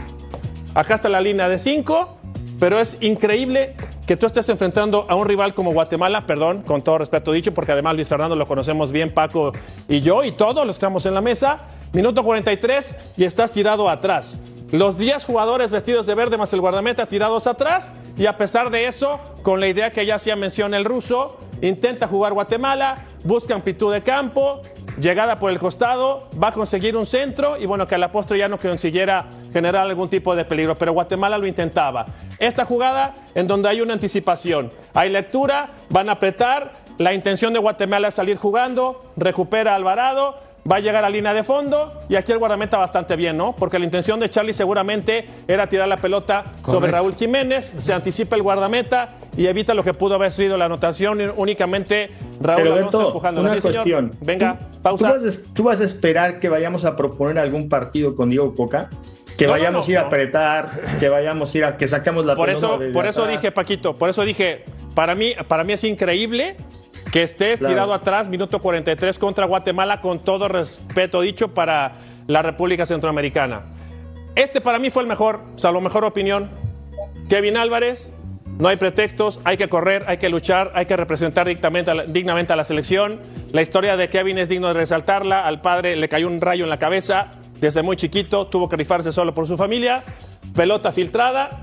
[0.74, 2.18] Acá está la línea de 5,
[2.58, 3.76] pero es increíble
[4.08, 7.72] que tú estés enfrentando a un rival como Guatemala, perdón, con todo respeto dicho, porque
[7.72, 9.52] además Luis Fernando lo conocemos bien, Paco
[9.86, 11.58] y yo, y todos los que estamos en la mesa.
[11.92, 14.38] Minuto 43 y estás tirado atrás.
[14.72, 18.86] Los 10 jugadores vestidos de verde más el guardameta tirados atrás y a pesar de
[18.86, 23.92] eso, con la idea que ya hacía mención el ruso, intenta jugar Guatemala, busca amplitud
[23.92, 24.62] de campo,
[25.00, 28.38] llegada por el costado, va a conseguir un centro y bueno, que a la postre
[28.38, 32.06] ya no consiguiera generar algún tipo de peligro, pero Guatemala lo intentaba.
[32.38, 37.60] Esta jugada en donde hay una anticipación, hay lectura, van a apretar, la intención de
[37.60, 40.34] Guatemala es salir jugando, recupera a Alvarado,
[40.70, 43.54] va a llegar a línea de fondo y aquí el guardameta bastante bien, ¿no?
[43.54, 48.36] Porque la intención de Charlie seguramente era tirar la pelota sobre Raúl Jiménez, se anticipa
[48.36, 52.98] el guardameta y evita lo que pudo haber sido la anotación únicamente Raúl Pero Alonso
[52.98, 53.40] Beto, empujando.
[53.40, 53.74] una Sí, señor.
[53.76, 54.12] cuestión.
[54.20, 55.14] Venga, ¿Tú- pausa.
[55.18, 58.54] ¿tú vas, a, tú vas a esperar que vayamos a proponer algún partido con Diego
[58.54, 58.90] Coca?
[59.38, 60.06] Que No, no, vayamos no, a ir a no.
[60.08, 63.40] apretar, que vayamos a ir a que saquemos la Por eso, por eso atrás.
[63.40, 66.56] dije, Paquito, por eso dije, para mí, para mí es increíble
[67.12, 67.72] que estés Claro.
[67.74, 71.92] tirado atrás, minuto 43 contra Guatemala, con todo respeto dicho para
[72.26, 73.62] la República Centroamericana.
[74.34, 76.50] Este para mí fue el mejor, o sea, la mejor opinión.
[77.28, 78.12] Kevin Álvarez,
[78.58, 82.64] no hay pretextos, hay que correr, hay que luchar, hay que representar dignamente a la,
[82.64, 83.20] selección.
[83.52, 85.46] La historia de Kevin es digno de resaltarla.
[85.46, 89.12] Al padre le cayó un rayo en la cabeza desde muy chiquito, tuvo que rifarse
[89.12, 90.02] solo por su familia.
[90.56, 91.60] Pelota filtrada,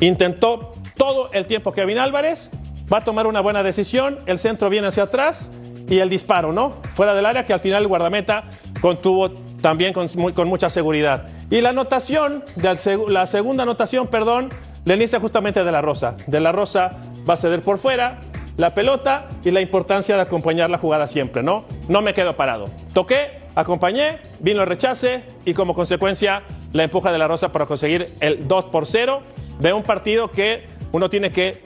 [0.00, 2.50] intentó todo el tiempo Kevin Álvarez,
[2.92, 5.50] va a tomar una buena decisión, el centro viene hacia atrás
[5.88, 6.72] y el disparo, ¿no?
[6.92, 8.44] Fuera del área que al final el guardameta
[8.80, 10.08] contuvo también con,
[10.48, 11.28] mucha seguridad.
[11.50, 14.50] Y la anotación, la segunda anotación, perdón,
[14.86, 16.16] le inicia justamente de la Rosa.
[16.26, 16.92] De la Rosa
[17.28, 18.20] va a ceder por fuera
[18.56, 21.66] la pelota y la importancia de acompañar la jugada siempre, ¿no?
[21.88, 22.70] No me quedo parado.
[22.94, 28.14] Toqué, acompañé, vino el rechace y como consecuencia la empuja de la Rosa para conseguir
[28.20, 29.20] el 2 por 0
[29.58, 31.62] de un partido que uno tiene que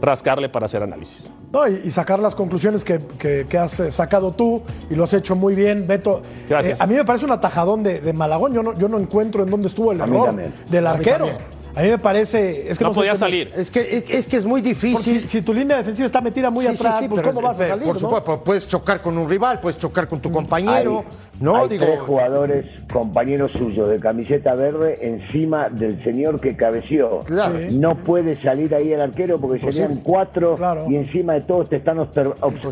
[0.00, 1.32] rascarle para hacer análisis.
[1.52, 5.04] No, y, y sacar las conclusiones que, que- que has eh, sacado tú y lo
[5.04, 6.22] has hecho muy bien, Beto.
[6.48, 6.80] Gracias.
[6.80, 8.52] Eh, a mí me parece un atajadón de, de Malagón.
[8.52, 10.34] Yo no, yo no encuentro en dónde estuvo el A error
[10.68, 11.28] del arquero.
[11.76, 12.70] A mí me parece.
[12.70, 13.52] Es que No sé podía salir.
[13.54, 15.20] Es que, es, es que es muy difícil.
[15.20, 17.60] si, si tu línea defensiva está metida muy Sí, atrás, sí, pues pero- ¿cómo vas
[17.60, 17.84] a salir?
[17.84, 18.00] Por no?
[18.00, 21.56] supuesto, puedes chocar con un rival, puedes chocar con tu compañero, Hay- ¿no?
[21.56, 27.20] hay Digo, tres jugadores, compañeros suyos de camiseta verde, encima del señor que cabeció.
[27.26, 27.54] Claro.
[27.68, 27.78] Sí.
[27.78, 30.86] No puede salir ahí el arquero porque serían cuatro Claro.
[30.88, 31.98] y encima de todos te están,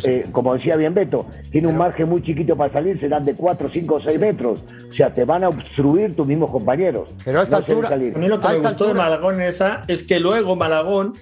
[0.07, 3.69] eh, como decía bien Beto, tiene un margen muy chiquito para salir, serán de cuatro,
[3.73, 4.61] cinco o seis metros.
[4.91, 7.15] O sea, te van a obstruir tus mismos compañeros.
[7.25, 8.15] Pero a esta No altura- salir.
[8.15, 10.57] A mí lo que A me gustó de altura- Malagón en esa es que luego
[10.57, 11.15] Malagón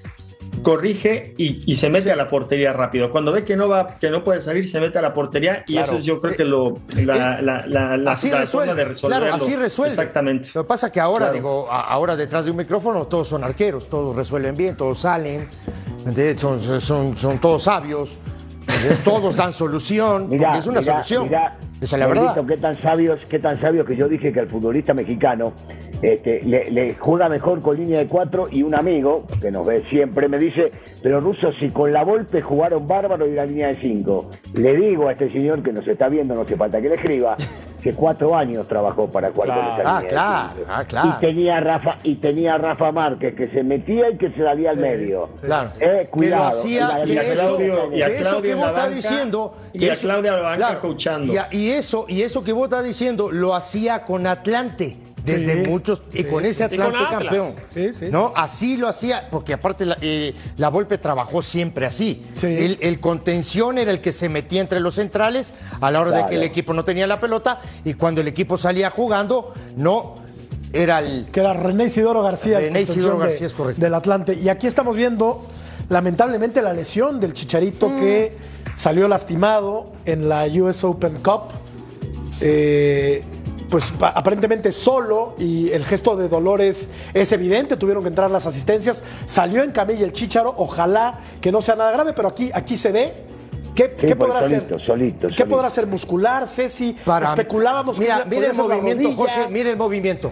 [0.63, 3.11] corrige y, y se mete a la portería rápido.
[3.11, 5.73] Cuando ve que no va, que no puede salir, se mete a la portería y
[5.73, 5.93] Claro.
[5.93, 8.69] eso es yo creo que lo la, la, la, la- así resuelve.
[8.69, 9.27] forma de resolverlo.
[9.29, 9.95] Claro, así resuelve.
[9.95, 10.51] Exactamente.
[10.55, 11.35] Lo que pasa es que ahora, Claro.
[11.35, 15.49] digo, ahora detrás de un micrófono todos son arqueros, todos resuelven bien, todos salen.
[16.37, 18.17] Son, son, son todos sabios,
[19.05, 21.25] todos dan solución, es una solución.
[21.25, 22.47] mirá, Esa es la verdad.
[22.47, 25.53] Qué tan sabios, qué tan sabios que yo dije que el futbolista mexicano
[26.01, 29.83] este, le, le juega mejor con línea de cuatro y un amigo que nos ve
[29.91, 30.71] siempre me dice,
[31.03, 34.31] pero Russo, si con la Volpe jugaron bárbaro y la línea de cinco.
[34.55, 37.37] Le digo a este señor que nos está viendo, no hace falta que le escriba,
[37.83, 39.83] que cuatro años trabajó para con Claro.
[39.85, 41.09] Ah, claro, ah, claro.
[41.09, 44.37] Y tenía a Rafa, y tenía a Rafa Márquez que se metía y que se
[44.43, 45.29] salía al medio.
[45.43, 45.71] Claro.
[45.81, 46.45] Eh, cuidado.
[46.49, 48.09] Hacía, Y eso, Claudio- y a
[48.43, 49.55] que vos la estás diciendo.
[49.73, 51.33] y a eso- Claudio en la banca coachando.
[51.33, 54.97] Y, a- y eso, y eso que vos estás diciendo lo hacía con Atlante.
[55.25, 57.55] Desde Sí, muchos, y con ese con Atlante campeón.
[57.73, 58.07] Sí, sí.
[58.11, 58.33] ¿No?
[58.35, 62.25] Así lo hacía, porque aparte la, eh, la Volpe trabajó siempre así.
[62.35, 62.47] Sí.
[62.49, 66.27] El, el contención era el que se metía entre los centrales a la hora de
[66.27, 70.17] que el equipo no tenía la pelota y cuando el equipo salía jugando, no
[70.73, 71.27] era el.
[71.31, 72.59] que era René Isidoro García.
[72.59, 73.81] René Isidoro de- García, es correcto.
[73.81, 74.35] Del Atlante.
[74.35, 75.47] Y aquí estamos viendo,
[75.89, 78.01] lamentablemente, la lesión del Chicharito Mm.
[78.01, 78.37] que
[78.75, 81.43] salió lastimado en la US Open Cup.
[82.41, 83.23] Eh,
[83.73, 88.45] pues pa- aparentemente solo y el gesto de Dolores es evidente, tuvieron que entrar las
[88.47, 92.77] asistencias, salió en camilla el Chicharo, ojalá que no sea nada grave, pero aquí, aquí
[92.77, 93.13] se ve
[93.75, 94.87] ¿Qué, Sí, qué pues, podrá solito, ser?
[94.87, 95.49] solito, ¿Qué solito.
[95.49, 96.95] podrá ser muscular, Ceci?
[97.07, 99.13] Para Especulábamos mira, que mira el movimiento.
[99.15, 100.31] Jorge, mira el movimiento.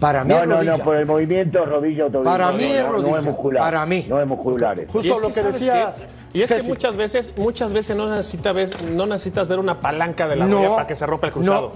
[0.00, 0.76] Para mí No, es no, rodilla.
[0.76, 2.24] no, por el movimiento rodilla tobillo.
[2.24, 3.10] Para no, mí no, es rodilla.
[3.10, 3.62] No es muscular.
[3.62, 4.06] Para mí.
[4.08, 4.78] No es muscular.
[4.80, 4.92] eso.
[4.92, 6.08] Justo es lo que, ¿sabes decías.
[6.32, 6.38] qué?
[6.38, 10.26] Y es que muchas veces, muchas veces no necesitas ver, no necesitas ver una palanca
[10.26, 10.56] de la No.
[10.56, 11.72] rodilla para que se rompa el cruzado.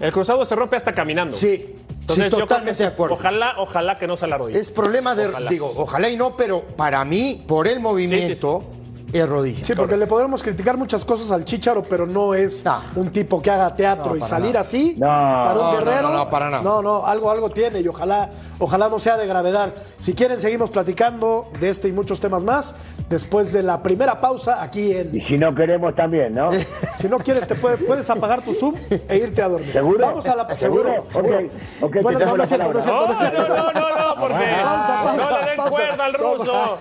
[0.00, 1.32] El cruzado se rompe hasta caminando.
[1.36, 3.14] Sí, Entonces sí, yo creo totalmente que de acuerdo.
[3.14, 4.58] Ojalá, ojalá que no sea la rodilla.
[4.58, 5.48] Es problema de, Ojalá.
[5.50, 8.64] digo, ojalá y no, pero para mí, por el movimiento,
[9.12, 9.64] es rodilla.
[9.64, 12.78] Sí, porque le podremos criticar muchas cosas al Chicharo, pero no es No.
[12.96, 14.60] un tipo que haga teatro No, y salir nada.
[14.60, 15.06] así No.
[15.06, 16.08] para un guerrero.
[16.10, 16.62] no, no, para nada.
[16.62, 19.74] No, no, algo, algo tiene y ojalá, ojalá no sea de gravedad.
[19.98, 22.74] Si quieren, seguimos platicando de este y muchos temas más
[23.08, 25.14] después de la primera pausa aquí en.
[25.14, 26.50] Y si no queremos también, ¿no?
[27.00, 28.74] Si no quieres, te puede- puedes apagar tu Zoom
[29.08, 29.70] e irte a dormir.
[29.72, 29.98] ¿Seguro?
[30.06, 31.04] Vamos a la ¿Seguro?
[31.10, 31.38] seguro.
[31.38, 35.70] Ok, ok, te Bueno, no, no, no, no, porque Pausa, pausa, no le den pausa.
[35.70, 36.78] cuerda al ruso.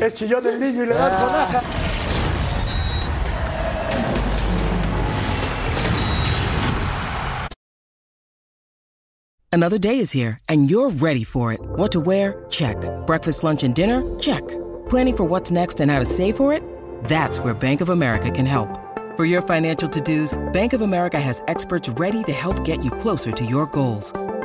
[0.00, 1.62] Es chillón el niño y le dan sonaja.
[9.54, 11.60] Another day is here, and you're ready for it.
[11.76, 12.46] What to wear?
[12.48, 12.76] Check.
[13.06, 14.02] Breakfast, lunch, and dinner?
[14.18, 14.40] Check.
[14.88, 16.62] Planning for what's next and how to save for it?
[17.04, 18.78] That's where Bank of America can help.
[19.14, 22.90] For your financial to dos, Bank of America has experts ready to help get you
[22.90, 24.10] closer to your goals.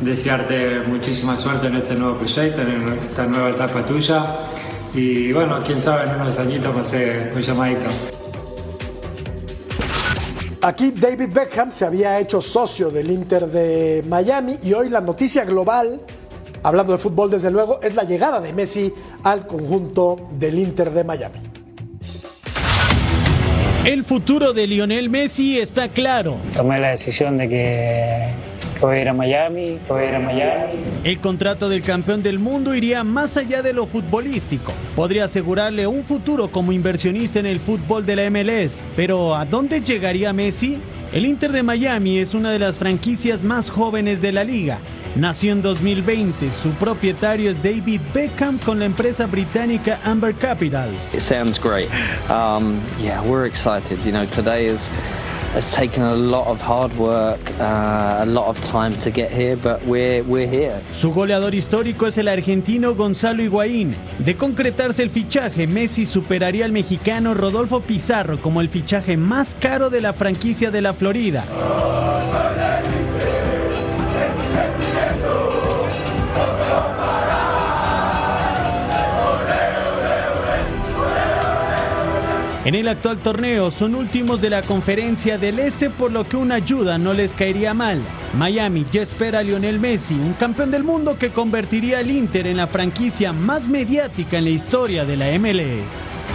[0.00, 4.40] desearte muchísima suerte en este nuevo proyecto, en esta nueva etapa tuya
[4.94, 7.88] y bueno, quién sabe en unos añitos me hace un llamadito.
[10.60, 15.44] Aquí David Beckham se había hecho socio del Inter de Miami y hoy la noticia
[15.44, 16.00] global,
[16.64, 21.04] hablando de fútbol desde luego, es la llegada de Messi al conjunto del Inter de
[21.04, 21.47] Miami.
[23.84, 26.38] El futuro de Lionel Messi está claro.
[26.54, 28.28] Tomé la decisión de que,
[28.78, 30.72] que voy a ir a Miami, que voy a ir a Miami.
[31.04, 34.72] El contrato del campeón del mundo iría más allá de lo futbolístico.
[34.94, 38.92] Podría asegurarle un futuro como inversionista en el fútbol de la MLS.
[38.94, 40.78] Pero ¿a dónde llegaría Messi?
[41.12, 44.80] El Inter de Miami es una de las franquicias más jóvenes de la liga.
[45.18, 46.52] Nació en 2020.
[46.52, 50.92] Su propietario es David Beckham con la empresa británica Amber Capital.
[51.12, 51.88] It sounds great.
[52.30, 53.98] Um, yeah, we're excited.
[54.04, 54.92] You know, today is
[55.54, 59.56] has taken a lot of hard work, uh, a lot of time to get here,
[59.56, 60.80] but we're we're here.
[60.92, 63.96] Su goleador histórico es el argentino Gonzalo Higuaín.
[64.20, 69.90] De concretarse el fichaje, Messi superaría al mexicano Rodolfo Pizarro como el fichaje más caro
[69.90, 71.44] de la franquicia de la Florida.
[82.68, 86.56] En el actual torneo son últimos de la conferencia del Este por lo que una
[86.56, 88.02] ayuda no les caería mal.
[88.36, 92.58] Miami ya espera a Lionel Messi, un campeón del mundo que convertiría al Inter en
[92.58, 96.26] la franquicia más mediática en la historia de la MLS.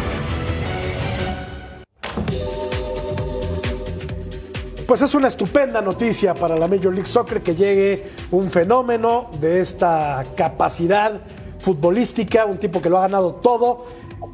[4.87, 9.61] Pues es una estupenda noticia para la Major League Soccer que llegue un fenómeno de
[9.61, 11.21] esta capacidad
[11.63, 13.85] futbolística, un tipo que lo ha ganado todo.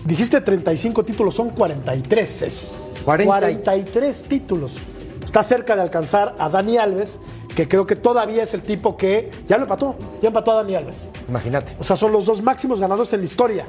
[0.06, 2.68] Dijiste 35 títulos, son 43, Ceci.
[3.06, 3.26] 40.
[3.32, 4.80] 43 títulos.
[5.24, 7.20] Está cerca de alcanzar a Dani Alves,
[7.56, 10.76] que creo que todavía es el tipo que ya lo empató, ya empató a Dani
[10.76, 11.10] Alves.
[11.28, 11.74] Imagínate.
[11.80, 13.66] O sea, son los dos máximos ganadores en la historia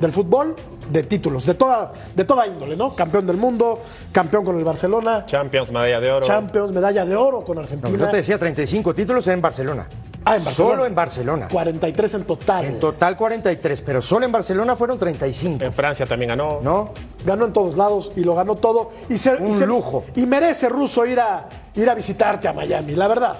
[0.00, 0.54] del fútbol
[0.90, 2.94] de títulos, de toda, de toda índole, ¿no?
[2.94, 3.80] Campeón del mundo,
[4.12, 6.26] campeón con el Barcelona, Champions, medalla de oro.
[6.26, 7.96] Champions, medalla de oro con No, Argentina.
[7.98, 9.86] yo te decía 35 títulos en Barcelona.
[10.30, 10.70] Ah, en Barcelona.
[10.74, 11.48] Solo en Barcelona.
[11.50, 12.64] 43 en total.
[12.64, 15.64] En total 43, pero solo en Barcelona fueron 35.
[15.64, 16.60] En Francia también ganó.
[16.62, 16.90] ¿No?
[17.24, 18.90] Ganó en todos lados y lo ganó todo.
[19.08, 20.04] Y ser, Un y ser- lujo.
[20.16, 23.38] Y merece Russo ir a, ir a visitarte a Miami, la verdad.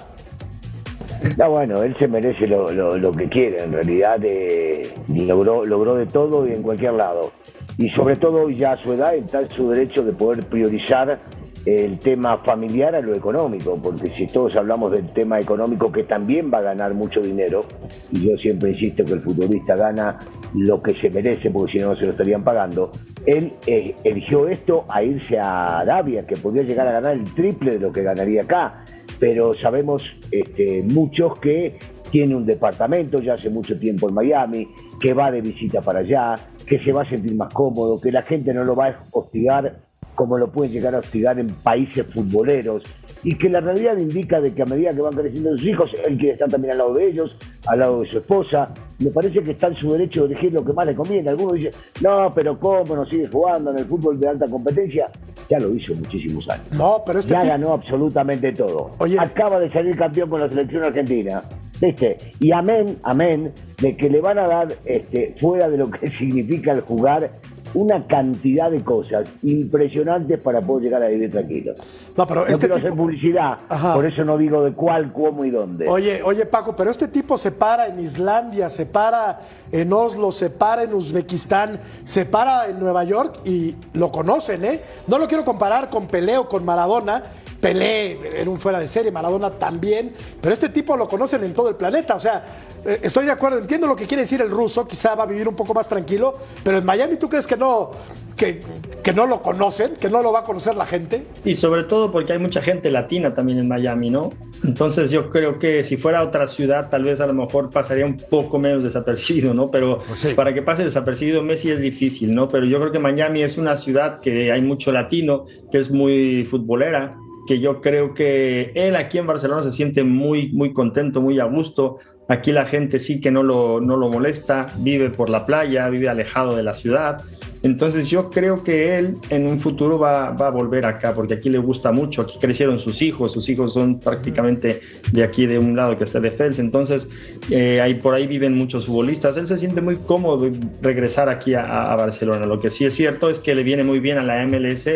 [1.37, 5.95] No, bueno, él se merece lo, lo- lo que quiere, en realidad eh, logró, logró
[5.95, 7.31] de todo y en cualquier lado.
[7.77, 11.19] Y sobre todo ya a su edad está en su derecho de poder priorizar
[11.65, 16.51] el tema familiar a lo económico, porque si todos hablamos del tema económico que también
[16.53, 17.65] va a ganar mucho dinero,
[18.11, 20.17] y yo siempre insisto que el futbolista gana
[20.55, 22.91] lo que se merece, porque si no, no se lo estarían pagando,
[23.25, 27.71] él eh, eligió esto a irse a Arabia, que podría llegar a ganar el triple
[27.73, 28.83] de lo que ganaría acá.
[29.19, 30.01] Pero sabemos
[30.31, 31.77] este, muchos que
[32.09, 34.67] tiene un departamento ya hace mucho tiempo en Miami,
[34.99, 36.35] que va de visita para allá,
[36.65, 39.88] que se va a sentir más cómodo, que la gente no lo va a hostigar
[40.19, 42.83] como lo pueden llegar a hostigar en países futboleros
[43.23, 46.17] y que la realidad indica de que a medida que van creciendo sus hijos, él
[46.17, 48.73] quiere estar también al lado de ellos, al lado de su esposa.
[48.99, 51.29] Me parece que está en su derecho de elegir lo que más le conviene.
[51.29, 55.09] Algunos dicen, no, pero ¿cómo no sigue jugando en el fútbol de alta competencia?
[55.49, 56.67] Ya lo hizo muchísimos años.
[56.73, 58.89] No, pero este ya tipo- ganó absolutamente todo.
[58.97, 59.17] Oye.
[59.17, 61.43] Acaba de salir campeón con la selección argentina.
[61.79, 62.17] ¿Viste?
[62.41, 66.73] Y amén, amén, de que le van a dar, este, fuera de lo que significa
[66.73, 67.31] el jugar,
[67.73, 71.73] una cantidad de cosas impresionantes para poder llegar a vivir tranquilo.
[72.17, 73.93] No, pero No este quiero tipo- hacer publicidad, Ajá.
[73.93, 75.87] por eso no digo de cuál, cómo y dónde.
[75.87, 79.39] Oye, oye Paco, pero este tipo se para en Islandia, se para
[79.71, 84.81] en Oslo, se para en Uzbekistán, se para en Nueva York y lo conocen, ¿eh?
[85.07, 87.23] No lo quiero comparar con Pelé o con Maradona.
[87.59, 91.69] Pelé era un fuera de serie, Maradona también, pero este tipo lo conocen en todo
[91.69, 92.15] el planeta.
[92.15, 92.43] O sea,
[92.85, 95.47] eh, estoy de acuerdo, entiendo lo que quiere decir el ruso, quizá va a vivir
[95.47, 97.91] un poco más tranquilo, pero en Miami tú crees que no,
[98.37, 98.61] que,
[99.03, 101.25] que no lo conocen, que no lo va a conocer la gente.
[101.43, 104.31] Y sobre todo porque hay mucha gente latina también en Miami, ¿no?
[104.63, 108.17] Entonces yo creo que si fuera otra ciudad, tal vez a lo mejor pasaría un
[108.17, 109.69] poco menos desapercibido, ¿no?
[109.69, 109.99] Pero
[110.35, 112.47] para que pase desapercibido Messi es difícil, ¿no?
[112.47, 116.45] Pero yo creo que Miami es una ciudad que hay mucho latino, que es muy
[116.45, 117.17] futbolera,
[117.49, 121.45] que yo creo que él aquí en Barcelona se siente muy, muy contento, muy a
[121.45, 121.97] gusto.
[122.29, 126.09] Aquí la gente sí que no lo, no lo molesta, vive por la playa, vive
[126.09, 127.23] alejado de la ciudad.
[127.61, 131.49] Entonces yo creo que él en un futuro va, va a volver acá, porque aquí
[131.49, 135.75] le gusta mucho, aquí crecieron sus hijos, sus hijos son prácticamente de aquí, de un
[135.75, 137.09] lado que está de Fels, entonces
[137.49, 140.49] eh, ahí, por ahí viven muchos futbolistas, él se siente muy cómodo
[140.81, 143.99] regresar aquí a, a Barcelona, lo que sí es cierto es que le viene muy
[143.99, 144.87] bien a la MLS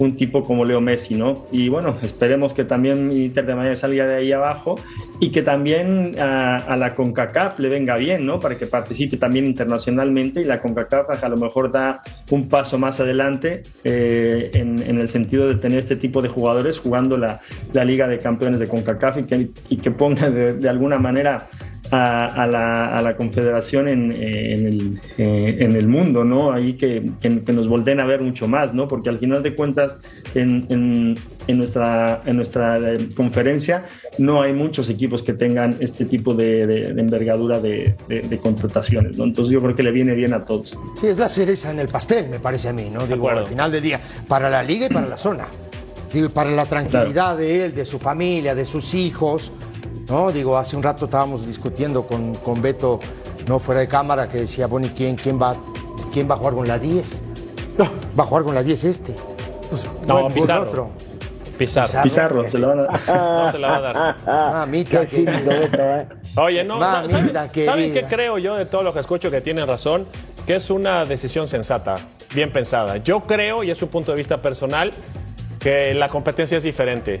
[0.00, 1.46] un tipo como Leo Messi, ¿no?
[1.50, 4.78] Y bueno, esperemos que también Inter de Miami salga de ahí abajo
[5.20, 8.40] y que también a, a la CONCACAF le venga bien, ¿no?
[8.40, 13.00] Para que participe también internacionalmente y la CONCACAF a lo mejor da un paso más
[13.00, 17.40] adelante eh, en, el sentido de tener este tipo de jugadores jugando la,
[17.72, 21.48] la Liga de Campeones de CONCACAF y que, y que ponga de alguna manera
[21.90, 26.52] a, a, la, a, la, confederación en, en, el, eh, en, el, mundo, ¿no?
[26.52, 28.88] Ahí que, que, que, nos volteen a ver mucho más, ¿no?
[28.88, 29.96] Porque al final de cuentas,
[30.34, 30.66] en,
[31.48, 33.86] en nuestra, en nuestra eh, conferencia
[34.18, 37.96] no hay muchos equipos que tengan este tipo de, de, de envergadura de,
[38.42, 39.24] contrataciones, ¿no?
[39.24, 40.78] Entonces yo creo que le viene bien a todos.
[41.00, 43.06] Sí, es la cereza en el pastel, me parece a mí, ¿no?
[43.06, 45.46] Digo, al final del día, para la liga y para la zona.
[46.12, 47.36] Digo, para la tranquilidad claro.
[47.36, 49.52] de él, de su familia, de sus hijos,
[50.08, 50.32] ¿no?
[50.32, 53.00] Digo, hace un rato estábamos discutiendo con, con Beto,
[53.46, 55.56] no fuera de cámara, que decía, bueno, ¿y quién, quién, va,
[56.12, 57.22] quién va a jugar con la 10?
[58.18, 59.14] Va a jugar con la 10 este.
[59.68, 60.62] Pues, no, no Pizarro.
[60.62, 60.90] Otro.
[61.56, 62.02] Pizarro.
[62.02, 63.06] Pizarro, Pizarro, se lo van a dar.
[63.06, 64.26] no se la va a dar.
[64.52, 66.08] Mamita querida.
[66.36, 70.06] Oye, no, ¿saben, ¿saben qué creo yo de todo lo que escucho que tienen razón?
[70.46, 71.96] Que es una decisión sensata,
[72.32, 72.98] bien pensada.
[72.98, 74.92] Yo creo, y es un punto de vista personal,
[75.58, 77.18] que la competencia es diferente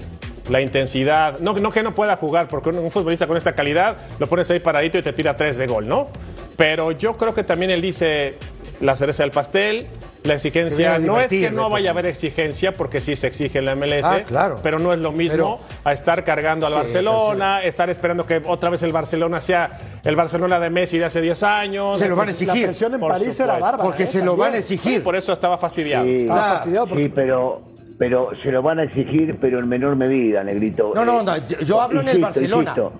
[0.48, 1.38] la intensidad.
[1.38, 4.50] No, no que no pueda jugar, porque un, un, futbolista con esta calidad lo pones
[4.50, 6.08] ahí paradito y te tira tres de gol, ¿no?
[6.56, 8.36] Pero yo creo que también él dice
[8.80, 9.86] la cereza del pastel,
[10.24, 10.98] la exigencia.
[10.98, 14.04] No es que no vaya a haber exigencia, porque sí se exige en la MLS,
[14.04, 14.60] ah, claro.
[14.62, 18.42] pero no es lo mismo pero, a estar cargando al sí, Barcelona, estar esperando que
[18.44, 21.98] otra vez el Barcelona sea el Barcelona de Messi de hace 10 años.
[21.98, 22.54] Se lo van a exigir.
[22.62, 23.44] La presión en por París supuesto.
[23.44, 23.84] era bárbara.
[23.84, 24.06] Porque ¿eh?
[24.06, 25.02] se lo van a exigir.
[25.02, 26.04] Por eso estaba fastidiado.
[26.04, 26.86] Sí, estaba ah, fastidiado.
[26.86, 27.04] Porque...
[27.04, 27.62] Sí, pero
[27.98, 30.92] pero se lo van a exigir, pero en menor medida, Negrito.
[30.94, 32.70] No, no, no yo, hablo insisto, en el Barcelona.
[32.70, 32.92] Insisto.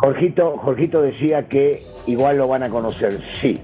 [0.00, 3.58] Jorgito, Jorgito decía que igual lo van a conocer, sí.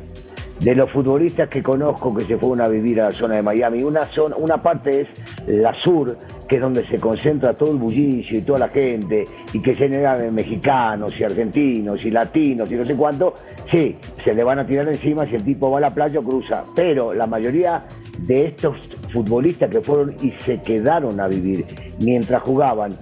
[0.61, 3.83] De los futbolistas que conozco que se fueron a vivir a la zona de Miami,
[3.83, 5.09] una, zona, una parte es
[5.47, 6.17] la sur,
[6.47, 10.31] que es donde se concentra todo el bullicio y toda la gente, y que de
[10.31, 13.35] mexicanos y argentinos y latinos y no sé cuánto,
[13.71, 16.23] sí, se le van a tirar encima si el tipo va a la playa o
[16.23, 16.65] cruza.
[16.75, 17.87] Pero la mayoría
[18.19, 18.77] de estos
[19.13, 21.65] futbolistas que fueron y se quedaron a vivir
[22.01, 22.93] mientras jugaban,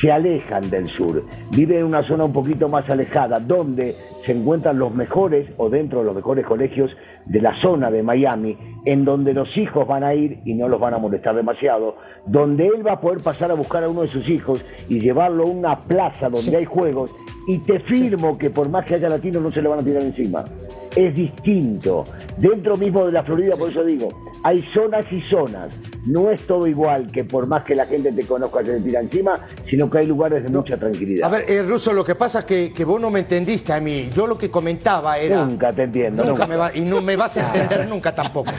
[0.00, 3.94] se alejan del sur, viven en una zona un poquito más alejada, donde
[4.24, 6.90] se encuentran los mejores o dentro de los mejores colegios
[7.24, 10.80] de la zona de Miami, en donde los hijos van a ir y no los
[10.80, 11.96] van a molestar demasiado,
[12.26, 15.44] donde él va a poder pasar a buscar a uno de sus hijos y llevarlo
[15.44, 16.54] a una plaza donde sí.
[16.54, 17.10] hay juegos,
[17.48, 20.02] y te firmo que por más que haya latinos no se le van a tirar
[20.02, 20.44] encima.
[20.94, 22.04] Es distinto.
[22.36, 24.10] Dentro mismo de la Florida, por eso digo,
[24.44, 25.74] hay zonas y zonas.
[26.04, 29.00] No es todo igual que por más que la gente te conozca se te tira
[29.00, 31.26] encima, sino que hay lugares de mucha tranquilidad.
[31.26, 33.80] A ver, eh, Russo, lo que pasa es que, que vos no me entendiste a
[33.80, 34.10] mí.
[34.12, 35.46] Yo lo que comentaba era...
[35.46, 36.24] Nunca te entiendo.
[36.24, 36.46] Nunca nunca.
[36.46, 38.52] Me va, y no me vas a entender nunca tampoco.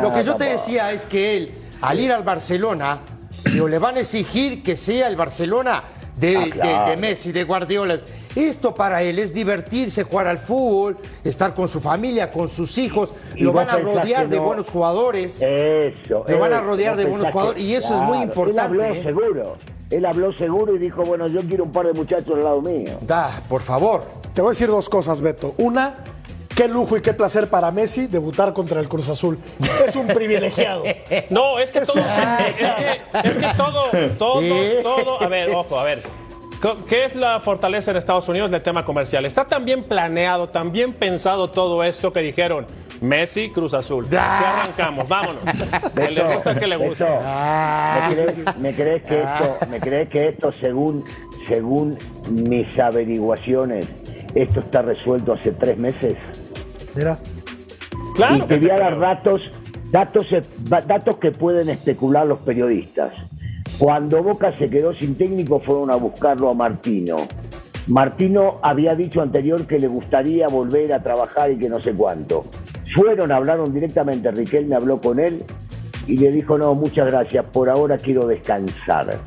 [0.00, 3.00] Lo que yo te decía es que él, al ir al Barcelona,
[3.44, 5.82] digo, le van a exigir que sea el Barcelona
[6.16, 6.90] de, Ah, de- claro.
[6.90, 8.00] de Messi, de Guardiola.
[8.34, 13.10] Esto para él es divertirse, jugar al fútbol, estar con su familia, con sus hijos.
[13.34, 15.40] Y Lo van a rodear de no- buenos jugadores.
[15.42, 16.24] Eso.
[16.28, 19.02] Lo van a rodear de buenos jugadores, y eso es muy importante, Él habló ¿eh?
[19.02, 19.52] seguro.
[19.88, 22.98] Él habló seguro y dijo, bueno, yo quiero un par de muchachos al lado mío.
[23.02, 24.02] Da, por favor.
[24.34, 25.54] Te voy a decir dos cosas, Beto.
[25.58, 25.94] Una,
[26.56, 29.38] qué lujo y qué placer para Messi debutar contra el Cruz Azul.
[29.86, 30.82] Es un privilegiado.
[31.30, 32.02] No, es que Es todo.
[32.02, 33.84] un- Es que, es que todo,
[34.18, 34.40] todo,
[34.82, 35.22] todo.
[35.22, 36.02] A ver, ojo, a ver.
[36.88, 39.24] ¿Qué es la fortaleza en Estados Unidos del tema comercial?
[39.26, 42.66] Está tan bien planeado, tan bien pensado todo esto que dijeron
[43.00, 44.06] Messi, Cruz Azul.
[44.06, 45.42] Así arrancamos, vámonos.
[45.94, 47.04] Que le gusta que le gusta.
[47.04, 51.04] Beto, Ah, ¿me, crees, me crees que esto, ¿Me crees que esto, según,
[51.46, 51.98] según
[52.30, 53.86] mis averiguaciones,
[54.34, 56.14] esto está resuelto hace tres meses?
[56.96, 57.18] Mira.
[58.14, 59.40] Claro y que te voy te a dar datos,
[59.90, 60.26] datos,
[60.86, 63.12] datos que pueden especular los periodistas.
[63.78, 67.18] Cuando Boca se quedó sin técnico fueron a buscarlo a Martino.
[67.88, 72.44] Martino había dicho anterior que le gustaría volver a trabajar y que no sé cuánto.
[72.94, 75.44] Fueron, hablaron directamente, Riquelme habló con él
[76.06, 79.18] y le dijo, no, muchas gracias, por ahora quiero descansar.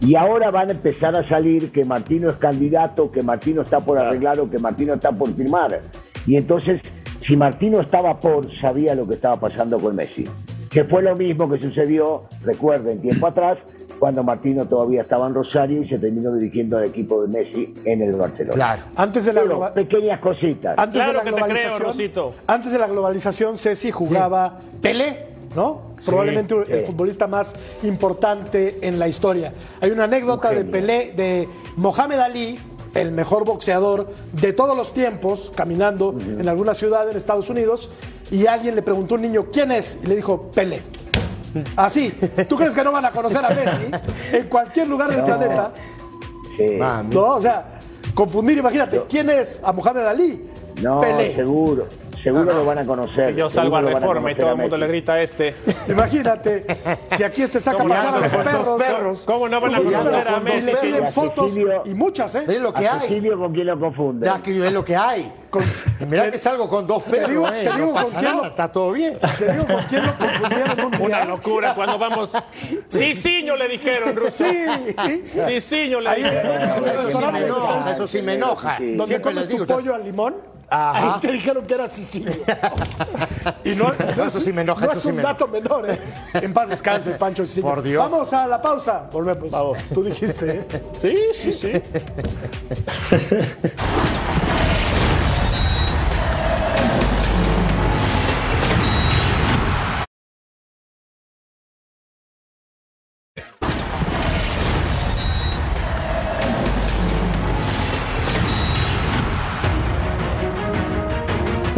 [0.00, 3.98] Y ahora van a empezar a salir que Martino es candidato, que Martino está por
[3.98, 5.80] arreglar o que Martino está por firmar.
[6.26, 6.80] Y entonces,
[7.26, 10.24] si Martino estaba por, sabía lo que estaba pasando con Messi.
[10.70, 13.58] Que fue lo mismo que sucedió, recuerden, tiempo atrás,
[13.98, 18.02] cuando Martino todavía estaba en Rosario y se terminó dirigiendo al equipo de Messi en
[18.02, 18.54] el Barcelona.
[18.54, 18.82] Claro.
[18.94, 20.74] Antes de la Pero pequeñas cositas.
[20.78, 22.32] Antes Claro de la que te creo, globalización, Rosito.
[22.46, 25.94] antes de la globalización, Ceci jugaba Pelé, ¿no?
[25.98, 29.52] Sí, Probablemente el futbolista más importante en la historia.
[29.80, 30.64] Hay una anécdota Un de.
[30.64, 32.58] Pelé, de Mohamed Ali,
[32.96, 37.90] el mejor boxeador de todos los tiempos, caminando en alguna ciudad en Estados Unidos,
[38.30, 39.98] y alguien le preguntó a un niño, ¿quién es?
[40.02, 40.82] Y le dijo, Pelé.
[41.76, 42.12] Así,
[42.48, 45.72] ¿tú crees que no van a conocer a Messi en cualquier lugar del planeta?
[46.56, 46.78] Sí.
[47.10, 47.80] No, o sea,
[48.14, 50.50] confundir, imagínate, ¿quién es a Mohamed Ali?
[50.82, 51.34] No, Pelé.
[51.34, 51.86] seguro.
[52.26, 53.30] Seguro lo van a conocer.
[53.30, 55.54] Si yo salgo a reforma y todo el mundo le grita a este.
[55.88, 56.66] Imagínate,
[57.16, 58.82] si aquí este saca a ¿Cómo pasar a los perros.
[58.82, 59.22] perros?
[59.24, 60.66] ¿Cómo no van a conocer a Messi?
[60.66, 62.44] le si- piden A fotos Cecilio- y muchas, ¿eh?
[62.48, 63.00] Es lo que hay.
[63.00, 64.26] Cecilio con quién lo confunde.
[64.26, 65.32] Ya que es lo que hay.
[66.00, 68.30] Y mirá que salgo con dos perros, digo- eh, te digo no con pasa quién
[68.30, 69.18] nada, lo- está todo bien.
[69.38, 71.06] Te digo con quién lo confundieron un día.
[71.06, 72.32] Una locura cuando vamos.
[72.88, 74.32] Sí, sí, le dijeron, Ruso.
[74.44, 74.66] Sí.
[75.24, 76.84] Sí, sí, le dijeron.
[76.86, 78.76] Eso sí me enoja, eso sí me enoja.
[78.78, 80.34] Siempre comes tu pollo al limón,
[80.68, 81.14] Ajá.
[81.14, 82.32] ahí te dijeron que era Sicilio.
[83.64, 85.88] y no, No, eso sí me enoja, no eso es sí un me dato menor,
[85.88, 85.98] ¿eh?
[86.34, 87.70] En paz descanse, Pancho Sicilio.
[87.70, 88.10] Por Dios.
[88.10, 89.08] Vamos a la pausa.
[89.12, 89.50] Volvemos.
[89.50, 89.78] Vamos.
[89.94, 90.66] Tú dijiste, ¿eh?
[90.98, 91.72] Sí, sí, sí.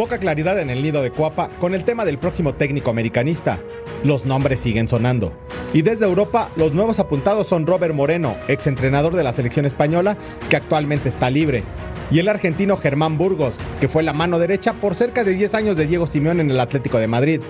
[0.09, 3.61] Poca claridad en el nido de Cuapa con el tema del próximo técnico americanista.
[4.05, 5.35] Los nombres siguen sonando.
[5.75, 10.17] Y desde Europa, los nuevos apuntados son Robert Moreno, exentrenador de la selección española,
[10.49, 11.63] que actualmente está libre,
[12.11, 15.77] y el argentino Germán Burgos, que fue la mano derecha por cerca de 10 años
[15.77, 17.43] de Diego Simeón en el Atlético de Madrid.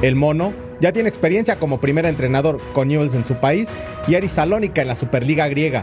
[0.00, 3.66] El mono ya tiene experiencia como primer entrenador con Newell's en su país
[4.06, 5.82] y Aris Salónica en la Superliga griega.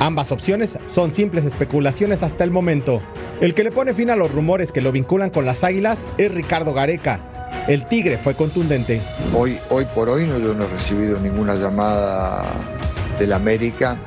[0.00, 3.00] Ambas opciones son simples especulaciones hasta el momento.
[3.40, 6.32] El que le pone fin a los rumores que lo vinculan con las Águilas es
[6.32, 7.20] Ricardo Gareca.
[7.68, 9.02] El Tigre fue contundente.
[9.34, 12.44] Hoy, hoy por hoy no, yo no he recibido ninguna llamada
[13.18, 13.98] del América.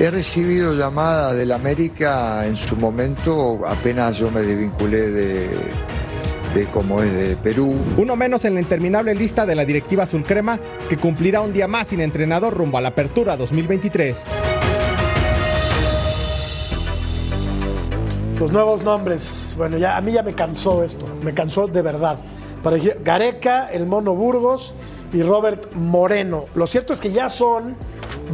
[0.00, 5.48] He recibido llamadas del América en su momento, apenas yo me desvinculé de,
[6.54, 7.76] de como es de Perú.
[7.98, 10.58] Uno menos en la interminable lista de la directiva azul crema
[10.88, 14.16] que cumplirá un día más sin entrenador rumbo a la apertura 2023.
[18.44, 19.54] Los nuevos nombres.
[19.56, 21.06] Bueno, ya a mí ya me cansó esto.
[21.22, 22.18] Me cansó de verdad.
[22.62, 24.74] Para Gareca, el Mono Burgos
[25.14, 26.44] y Robert Moreno.
[26.54, 27.74] Lo cierto es que ya son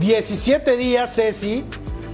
[0.00, 1.64] 17 días, Ceci,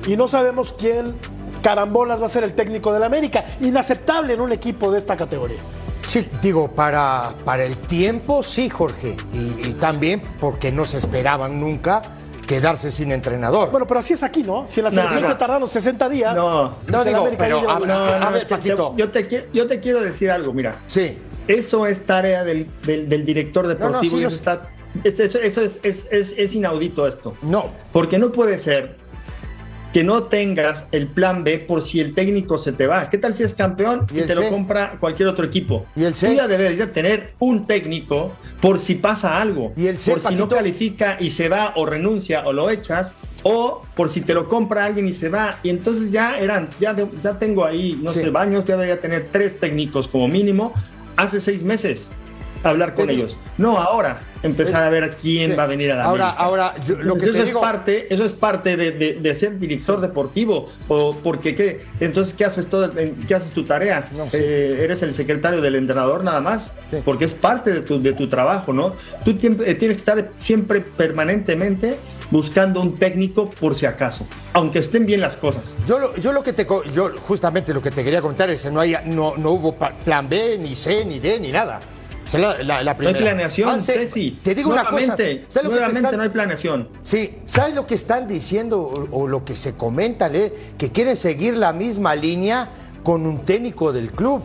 [0.07, 1.15] y no sabemos quién
[1.63, 3.47] carambolas va a ser el técnico del América.
[3.63, 5.61] Inaceptable en un equipo de esta categoría.
[6.07, 9.17] Sí, digo, para, para el tiempo, sí, Jorge.
[9.33, 12.03] Y también porque no se esperaban nunca
[12.47, 13.71] quedarse sin entrenador.
[13.71, 14.67] Bueno, pero así es aquí, ¿no?
[14.67, 15.29] Si en la No, selección no.
[15.29, 16.35] se tardaron 60 días.
[16.35, 17.87] No, pues no digo, pero a- llegó.
[17.87, 18.95] No, no, A ver, Paquito.
[18.97, 20.81] yo, te, yo te quiero decir algo, mira.
[20.87, 21.19] Sí.
[21.49, 24.03] Eso es tarea del, del- del director deportivo.
[24.17, 24.69] sí, y eso está,
[25.05, 27.35] es- eso, eso es, es- es- es inaudito esto.
[27.43, 27.67] No.
[27.93, 28.97] Porque no puede ser
[29.97, 33.09] que no tengas el plan B por si el técnico se te va.
[33.09, 34.43] ¿Qué tal si es campeón ¿Y te C?
[34.43, 35.87] lo compra cualquier otro equipo?
[35.97, 36.27] ¿Y el C?
[36.29, 39.73] Tú ya tener un técnico por si pasa algo.
[39.75, 43.15] ¿Y el C, por si no califica y se va o renuncia o lo echas
[43.43, 45.61] o por si te lo compra alguien y se va.
[45.63, 49.29] Y entonces ya eran, ya, de- ya tengo ahí, no sé, baños, ya debería tener
[49.33, 50.75] tres técnicos como mínimo
[51.17, 52.07] hace seis meses.
[52.71, 53.37] Hablar con ellos.
[53.59, 55.57] No ahora, empezar a ver quién Sí.
[55.57, 56.43] va a venir a la Ahora- América.
[56.45, 59.15] ahora, yo- lo que Entonces, te eso digo- es parte, eso es parte de, de-
[59.15, 60.71] de ser director deportivo.
[60.89, 62.91] O porque qué, entonces qué haces todo,
[63.27, 64.09] qué haces tu tarea.
[64.33, 66.71] Eh, eres el secretario del entrenador nada más,
[67.05, 68.91] porque es parte de tu, de tu trabajo, ¿no?
[69.25, 71.97] Tú eh, tienes que estar siempre permanentemente
[72.31, 75.63] buscando un técnico por si acaso, aunque estén bien las cosas.
[75.87, 78.71] Yo lo, yo lo que te yo justamente lo que te quería comentar es que
[78.71, 81.81] no hay no, no hubo plan B ni C ni D ni nada.
[82.27, 84.41] Esa es la, la- la No hay planeación, Hace- Ceci.
[84.43, 85.07] Te digo una cosa.
[85.07, 86.89] Nuevamente, ¿sabes lo que te nuevamente están- no hay planeación.
[87.03, 90.53] Sí, ¿sabes lo que están diciendo o, o lo que se comenta, eh?
[90.77, 92.69] que quieren seguir la misma línea
[93.05, 94.43] con un técnico del club?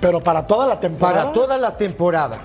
[0.00, 1.22] Pero para toda la temporada.
[1.22, 2.38] Para toda la temporada.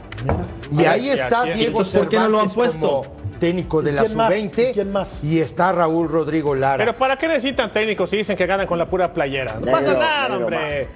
[0.71, 1.43] Y ver, ahí ¿y está?
[1.43, 2.79] Diego Entonces, ¿por qué no lo han puesto?
[2.79, 4.33] como técnico de ¿Y la quién más?
[4.33, 5.23] sub-20 ¿Y quién más?
[5.23, 6.77] y está Raúl Rodrigo Lara.
[6.77, 9.57] Pero ¿para qué necesitan técnicos si dicen que ganan con la pura playera?
[9.63, 10.87] No pasa nada, negro, hombre.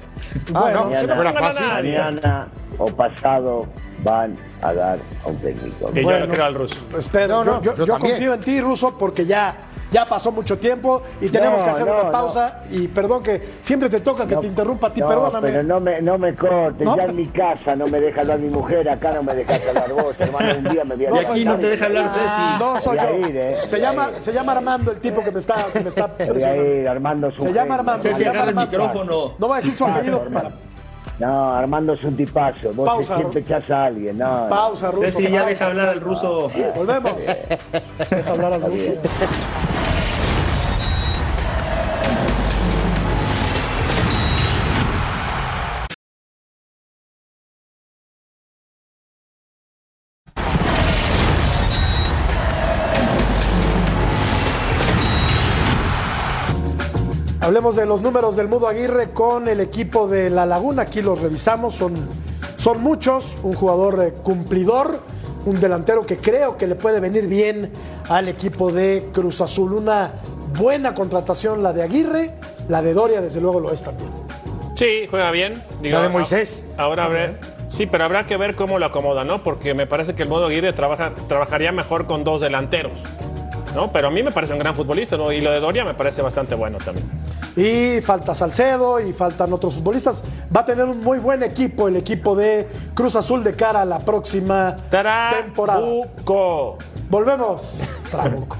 [0.53, 1.65] Ah, no, mañana, si fuera fácil.
[1.67, 3.67] mañana o pasado
[4.03, 5.91] van a dar a un técnico.
[5.93, 6.77] Y yo le creo al ruso.
[6.97, 9.53] Espero, No, no, yo, yo- yo confío en ti, Ruso, porque ya,
[9.91, 12.11] ya pasó mucho tiempo y tenemos No, que hacer no, una no.
[12.11, 12.61] pausa.
[12.71, 15.47] Y perdón que siempre te toca que te interrumpa a ti, No, perdóname.
[15.49, 18.21] pero no me, no me cortes, No, ya pero- en mi casa no me deja
[18.21, 21.09] hablar mi mujer, acá no me dejas hablar vos, hermano, un día me voy a
[21.21, 22.59] Y aquí no te deja hablar Ceci.
[22.59, 23.27] No soy yo.
[23.27, 26.07] ir, eh, se, llama, se llama Armando el tipo que me está, que me está
[26.29, 27.75] Voy a ir, Armando es un Se llama.
[27.75, 28.03] Armando.
[28.03, 28.77] Ceci, se llama agarra el Armando.
[28.77, 29.33] micrófono.
[29.39, 30.21] No voy a decir su apellido.
[30.31, 30.51] para-
[31.19, 34.47] No, Armando es un tipazo, vos Pausa, siempre echás a alguien, no.
[34.49, 35.03] Pausa, Ruso.
[35.03, 36.47] Ceci, ya deja hablar al ruso.
[36.75, 37.11] Volvemos.
[38.09, 38.93] Deja hablar al Ruso.
[57.49, 60.83] Hablemos de los números del Mudo Aguirre con el equipo de La Laguna.
[60.83, 61.73] Aquí los revisamos.
[61.73, 61.95] Son,
[62.57, 63.37] son muchos.
[63.41, 64.99] Un jugador eh, cumplidor.
[65.47, 67.71] Un delantero que creo que le puede venir bien
[68.07, 69.73] al equipo de Cruz Azul.
[69.73, 70.11] Una
[70.59, 72.35] buena contratación la de Aguirre.
[72.67, 74.11] La de Doria, desde luego, lo es también.
[74.75, 75.59] Sí, juega bien.
[75.81, 76.67] La de Moisés.
[76.77, 79.41] Ahora habrá, sí, pero habrá que ver cómo lo acomoda, ¿no?
[79.41, 82.99] Porque me parece que el modo Aguirre trabaja, trabajaría mejor con dos delanteros.
[83.75, 83.91] ¿No?
[83.91, 85.31] Pero a mí me parece un gran futbolista, ¿no?
[85.31, 87.07] Y lo de Doria me parece bastante bueno también.
[87.55, 90.23] Y falta Salcedo y faltan otros futbolistas.
[90.55, 93.85] Va a tener un muy buen equipo el equipo de Cruz Azul de cara a
[93.85, 95.79] la próxima temporada.
[95.79, 96.77] Trabuco.
[97.09, 97.81] Volvemos.
[98.11, 98.57] Trabuco.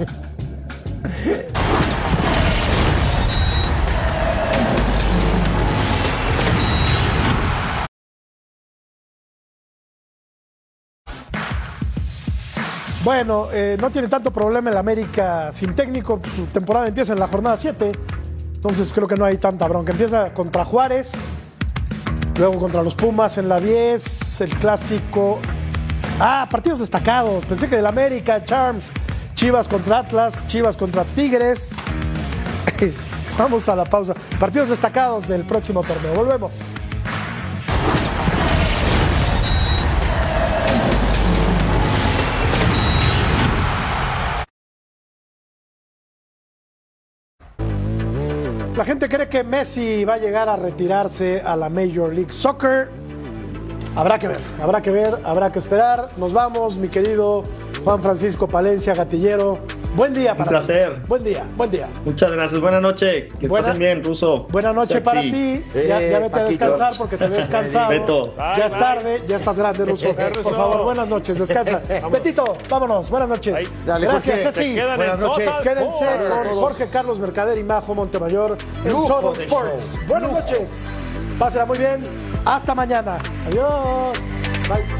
[13.09, 16.21] Bueno, eh, no tiene tanto problema el América sin técnico.
[16.35, 17.91] Su temporada empieza en la jornada 7.
[18.53, 19.93] Entonces creo que no hay tanta bronca.
[19.93, 21.35] Empieza contra Juárez,
[22.37, 25.39] luego contra los Pumas en la 10, el clásico.
[26.19, 27.43] Ah, partidos destacados.
[27.47, 28.91] Pensé que del América, Charms,
[29.33, 31.71] Chivas contra Atlas, Chivas contra Tigres.
[33.39, 34.13] Vamos a la pausa.
[34.39, 36.13] Partidos destacados del próximo torneo.
[36.13, 36.51] Volvemos.
[48.79, 52.89] La gente cree que Messi va a llegar a retirarse a la Major League Soccer.
[53.93, 56.07] Habrá que ver, habrá que ver, habrá que esperar.
[56.15, 57.43] Nos vamos, mi querido
[57.83, 59.59] Juan Francisco Palencia, gatillero.
[59.95, 60.93] Buen día para Un placer.
[60.95, 61.01] ti.
[61.07, 61.87] Buen día, buen día.
[62.05, 62.61] Muchas gracias.
[62.61, 63.25] Buenas noches.
[63.39, 64.47] Que Buena- pasen bien, Ruso.
[64.49, 65.03] Buena noche Sexy.
[65.03, 65.65] para ti.
[65.73, 67.89] Ya, ya Eh, vete a descansar porque te ves cansado.
[67.89, 68.33] Beto.
[68.37, 70.13] ya es tarde, ya estás grande, Ruso.
[70.43, 71.81] Por favor, buenas noches, descansa.
[72.11, 73.55] Betito, vámonos, buenas noches.
[73.85, 74.51] Dale, Gracias, Jorge.
[74.51, 74.75] Ceci.
[74.79, 75.49] Buenas en noches.
[75.63, 76.47] Quédense con.
[76.59, 79.99] Jorge Carlos Mercader y Majo Montemayor en Lujo Total Sports.
[80.07, 80.41] Buenas Lujo.
[80.41, 80.87] noches.
[81.39, 82.03] Pásenla muy bien.
[82.45, 83.17] Hasta mañana.
[83.47, 84.17] Adiós.
[84.69, 84.98] Bye.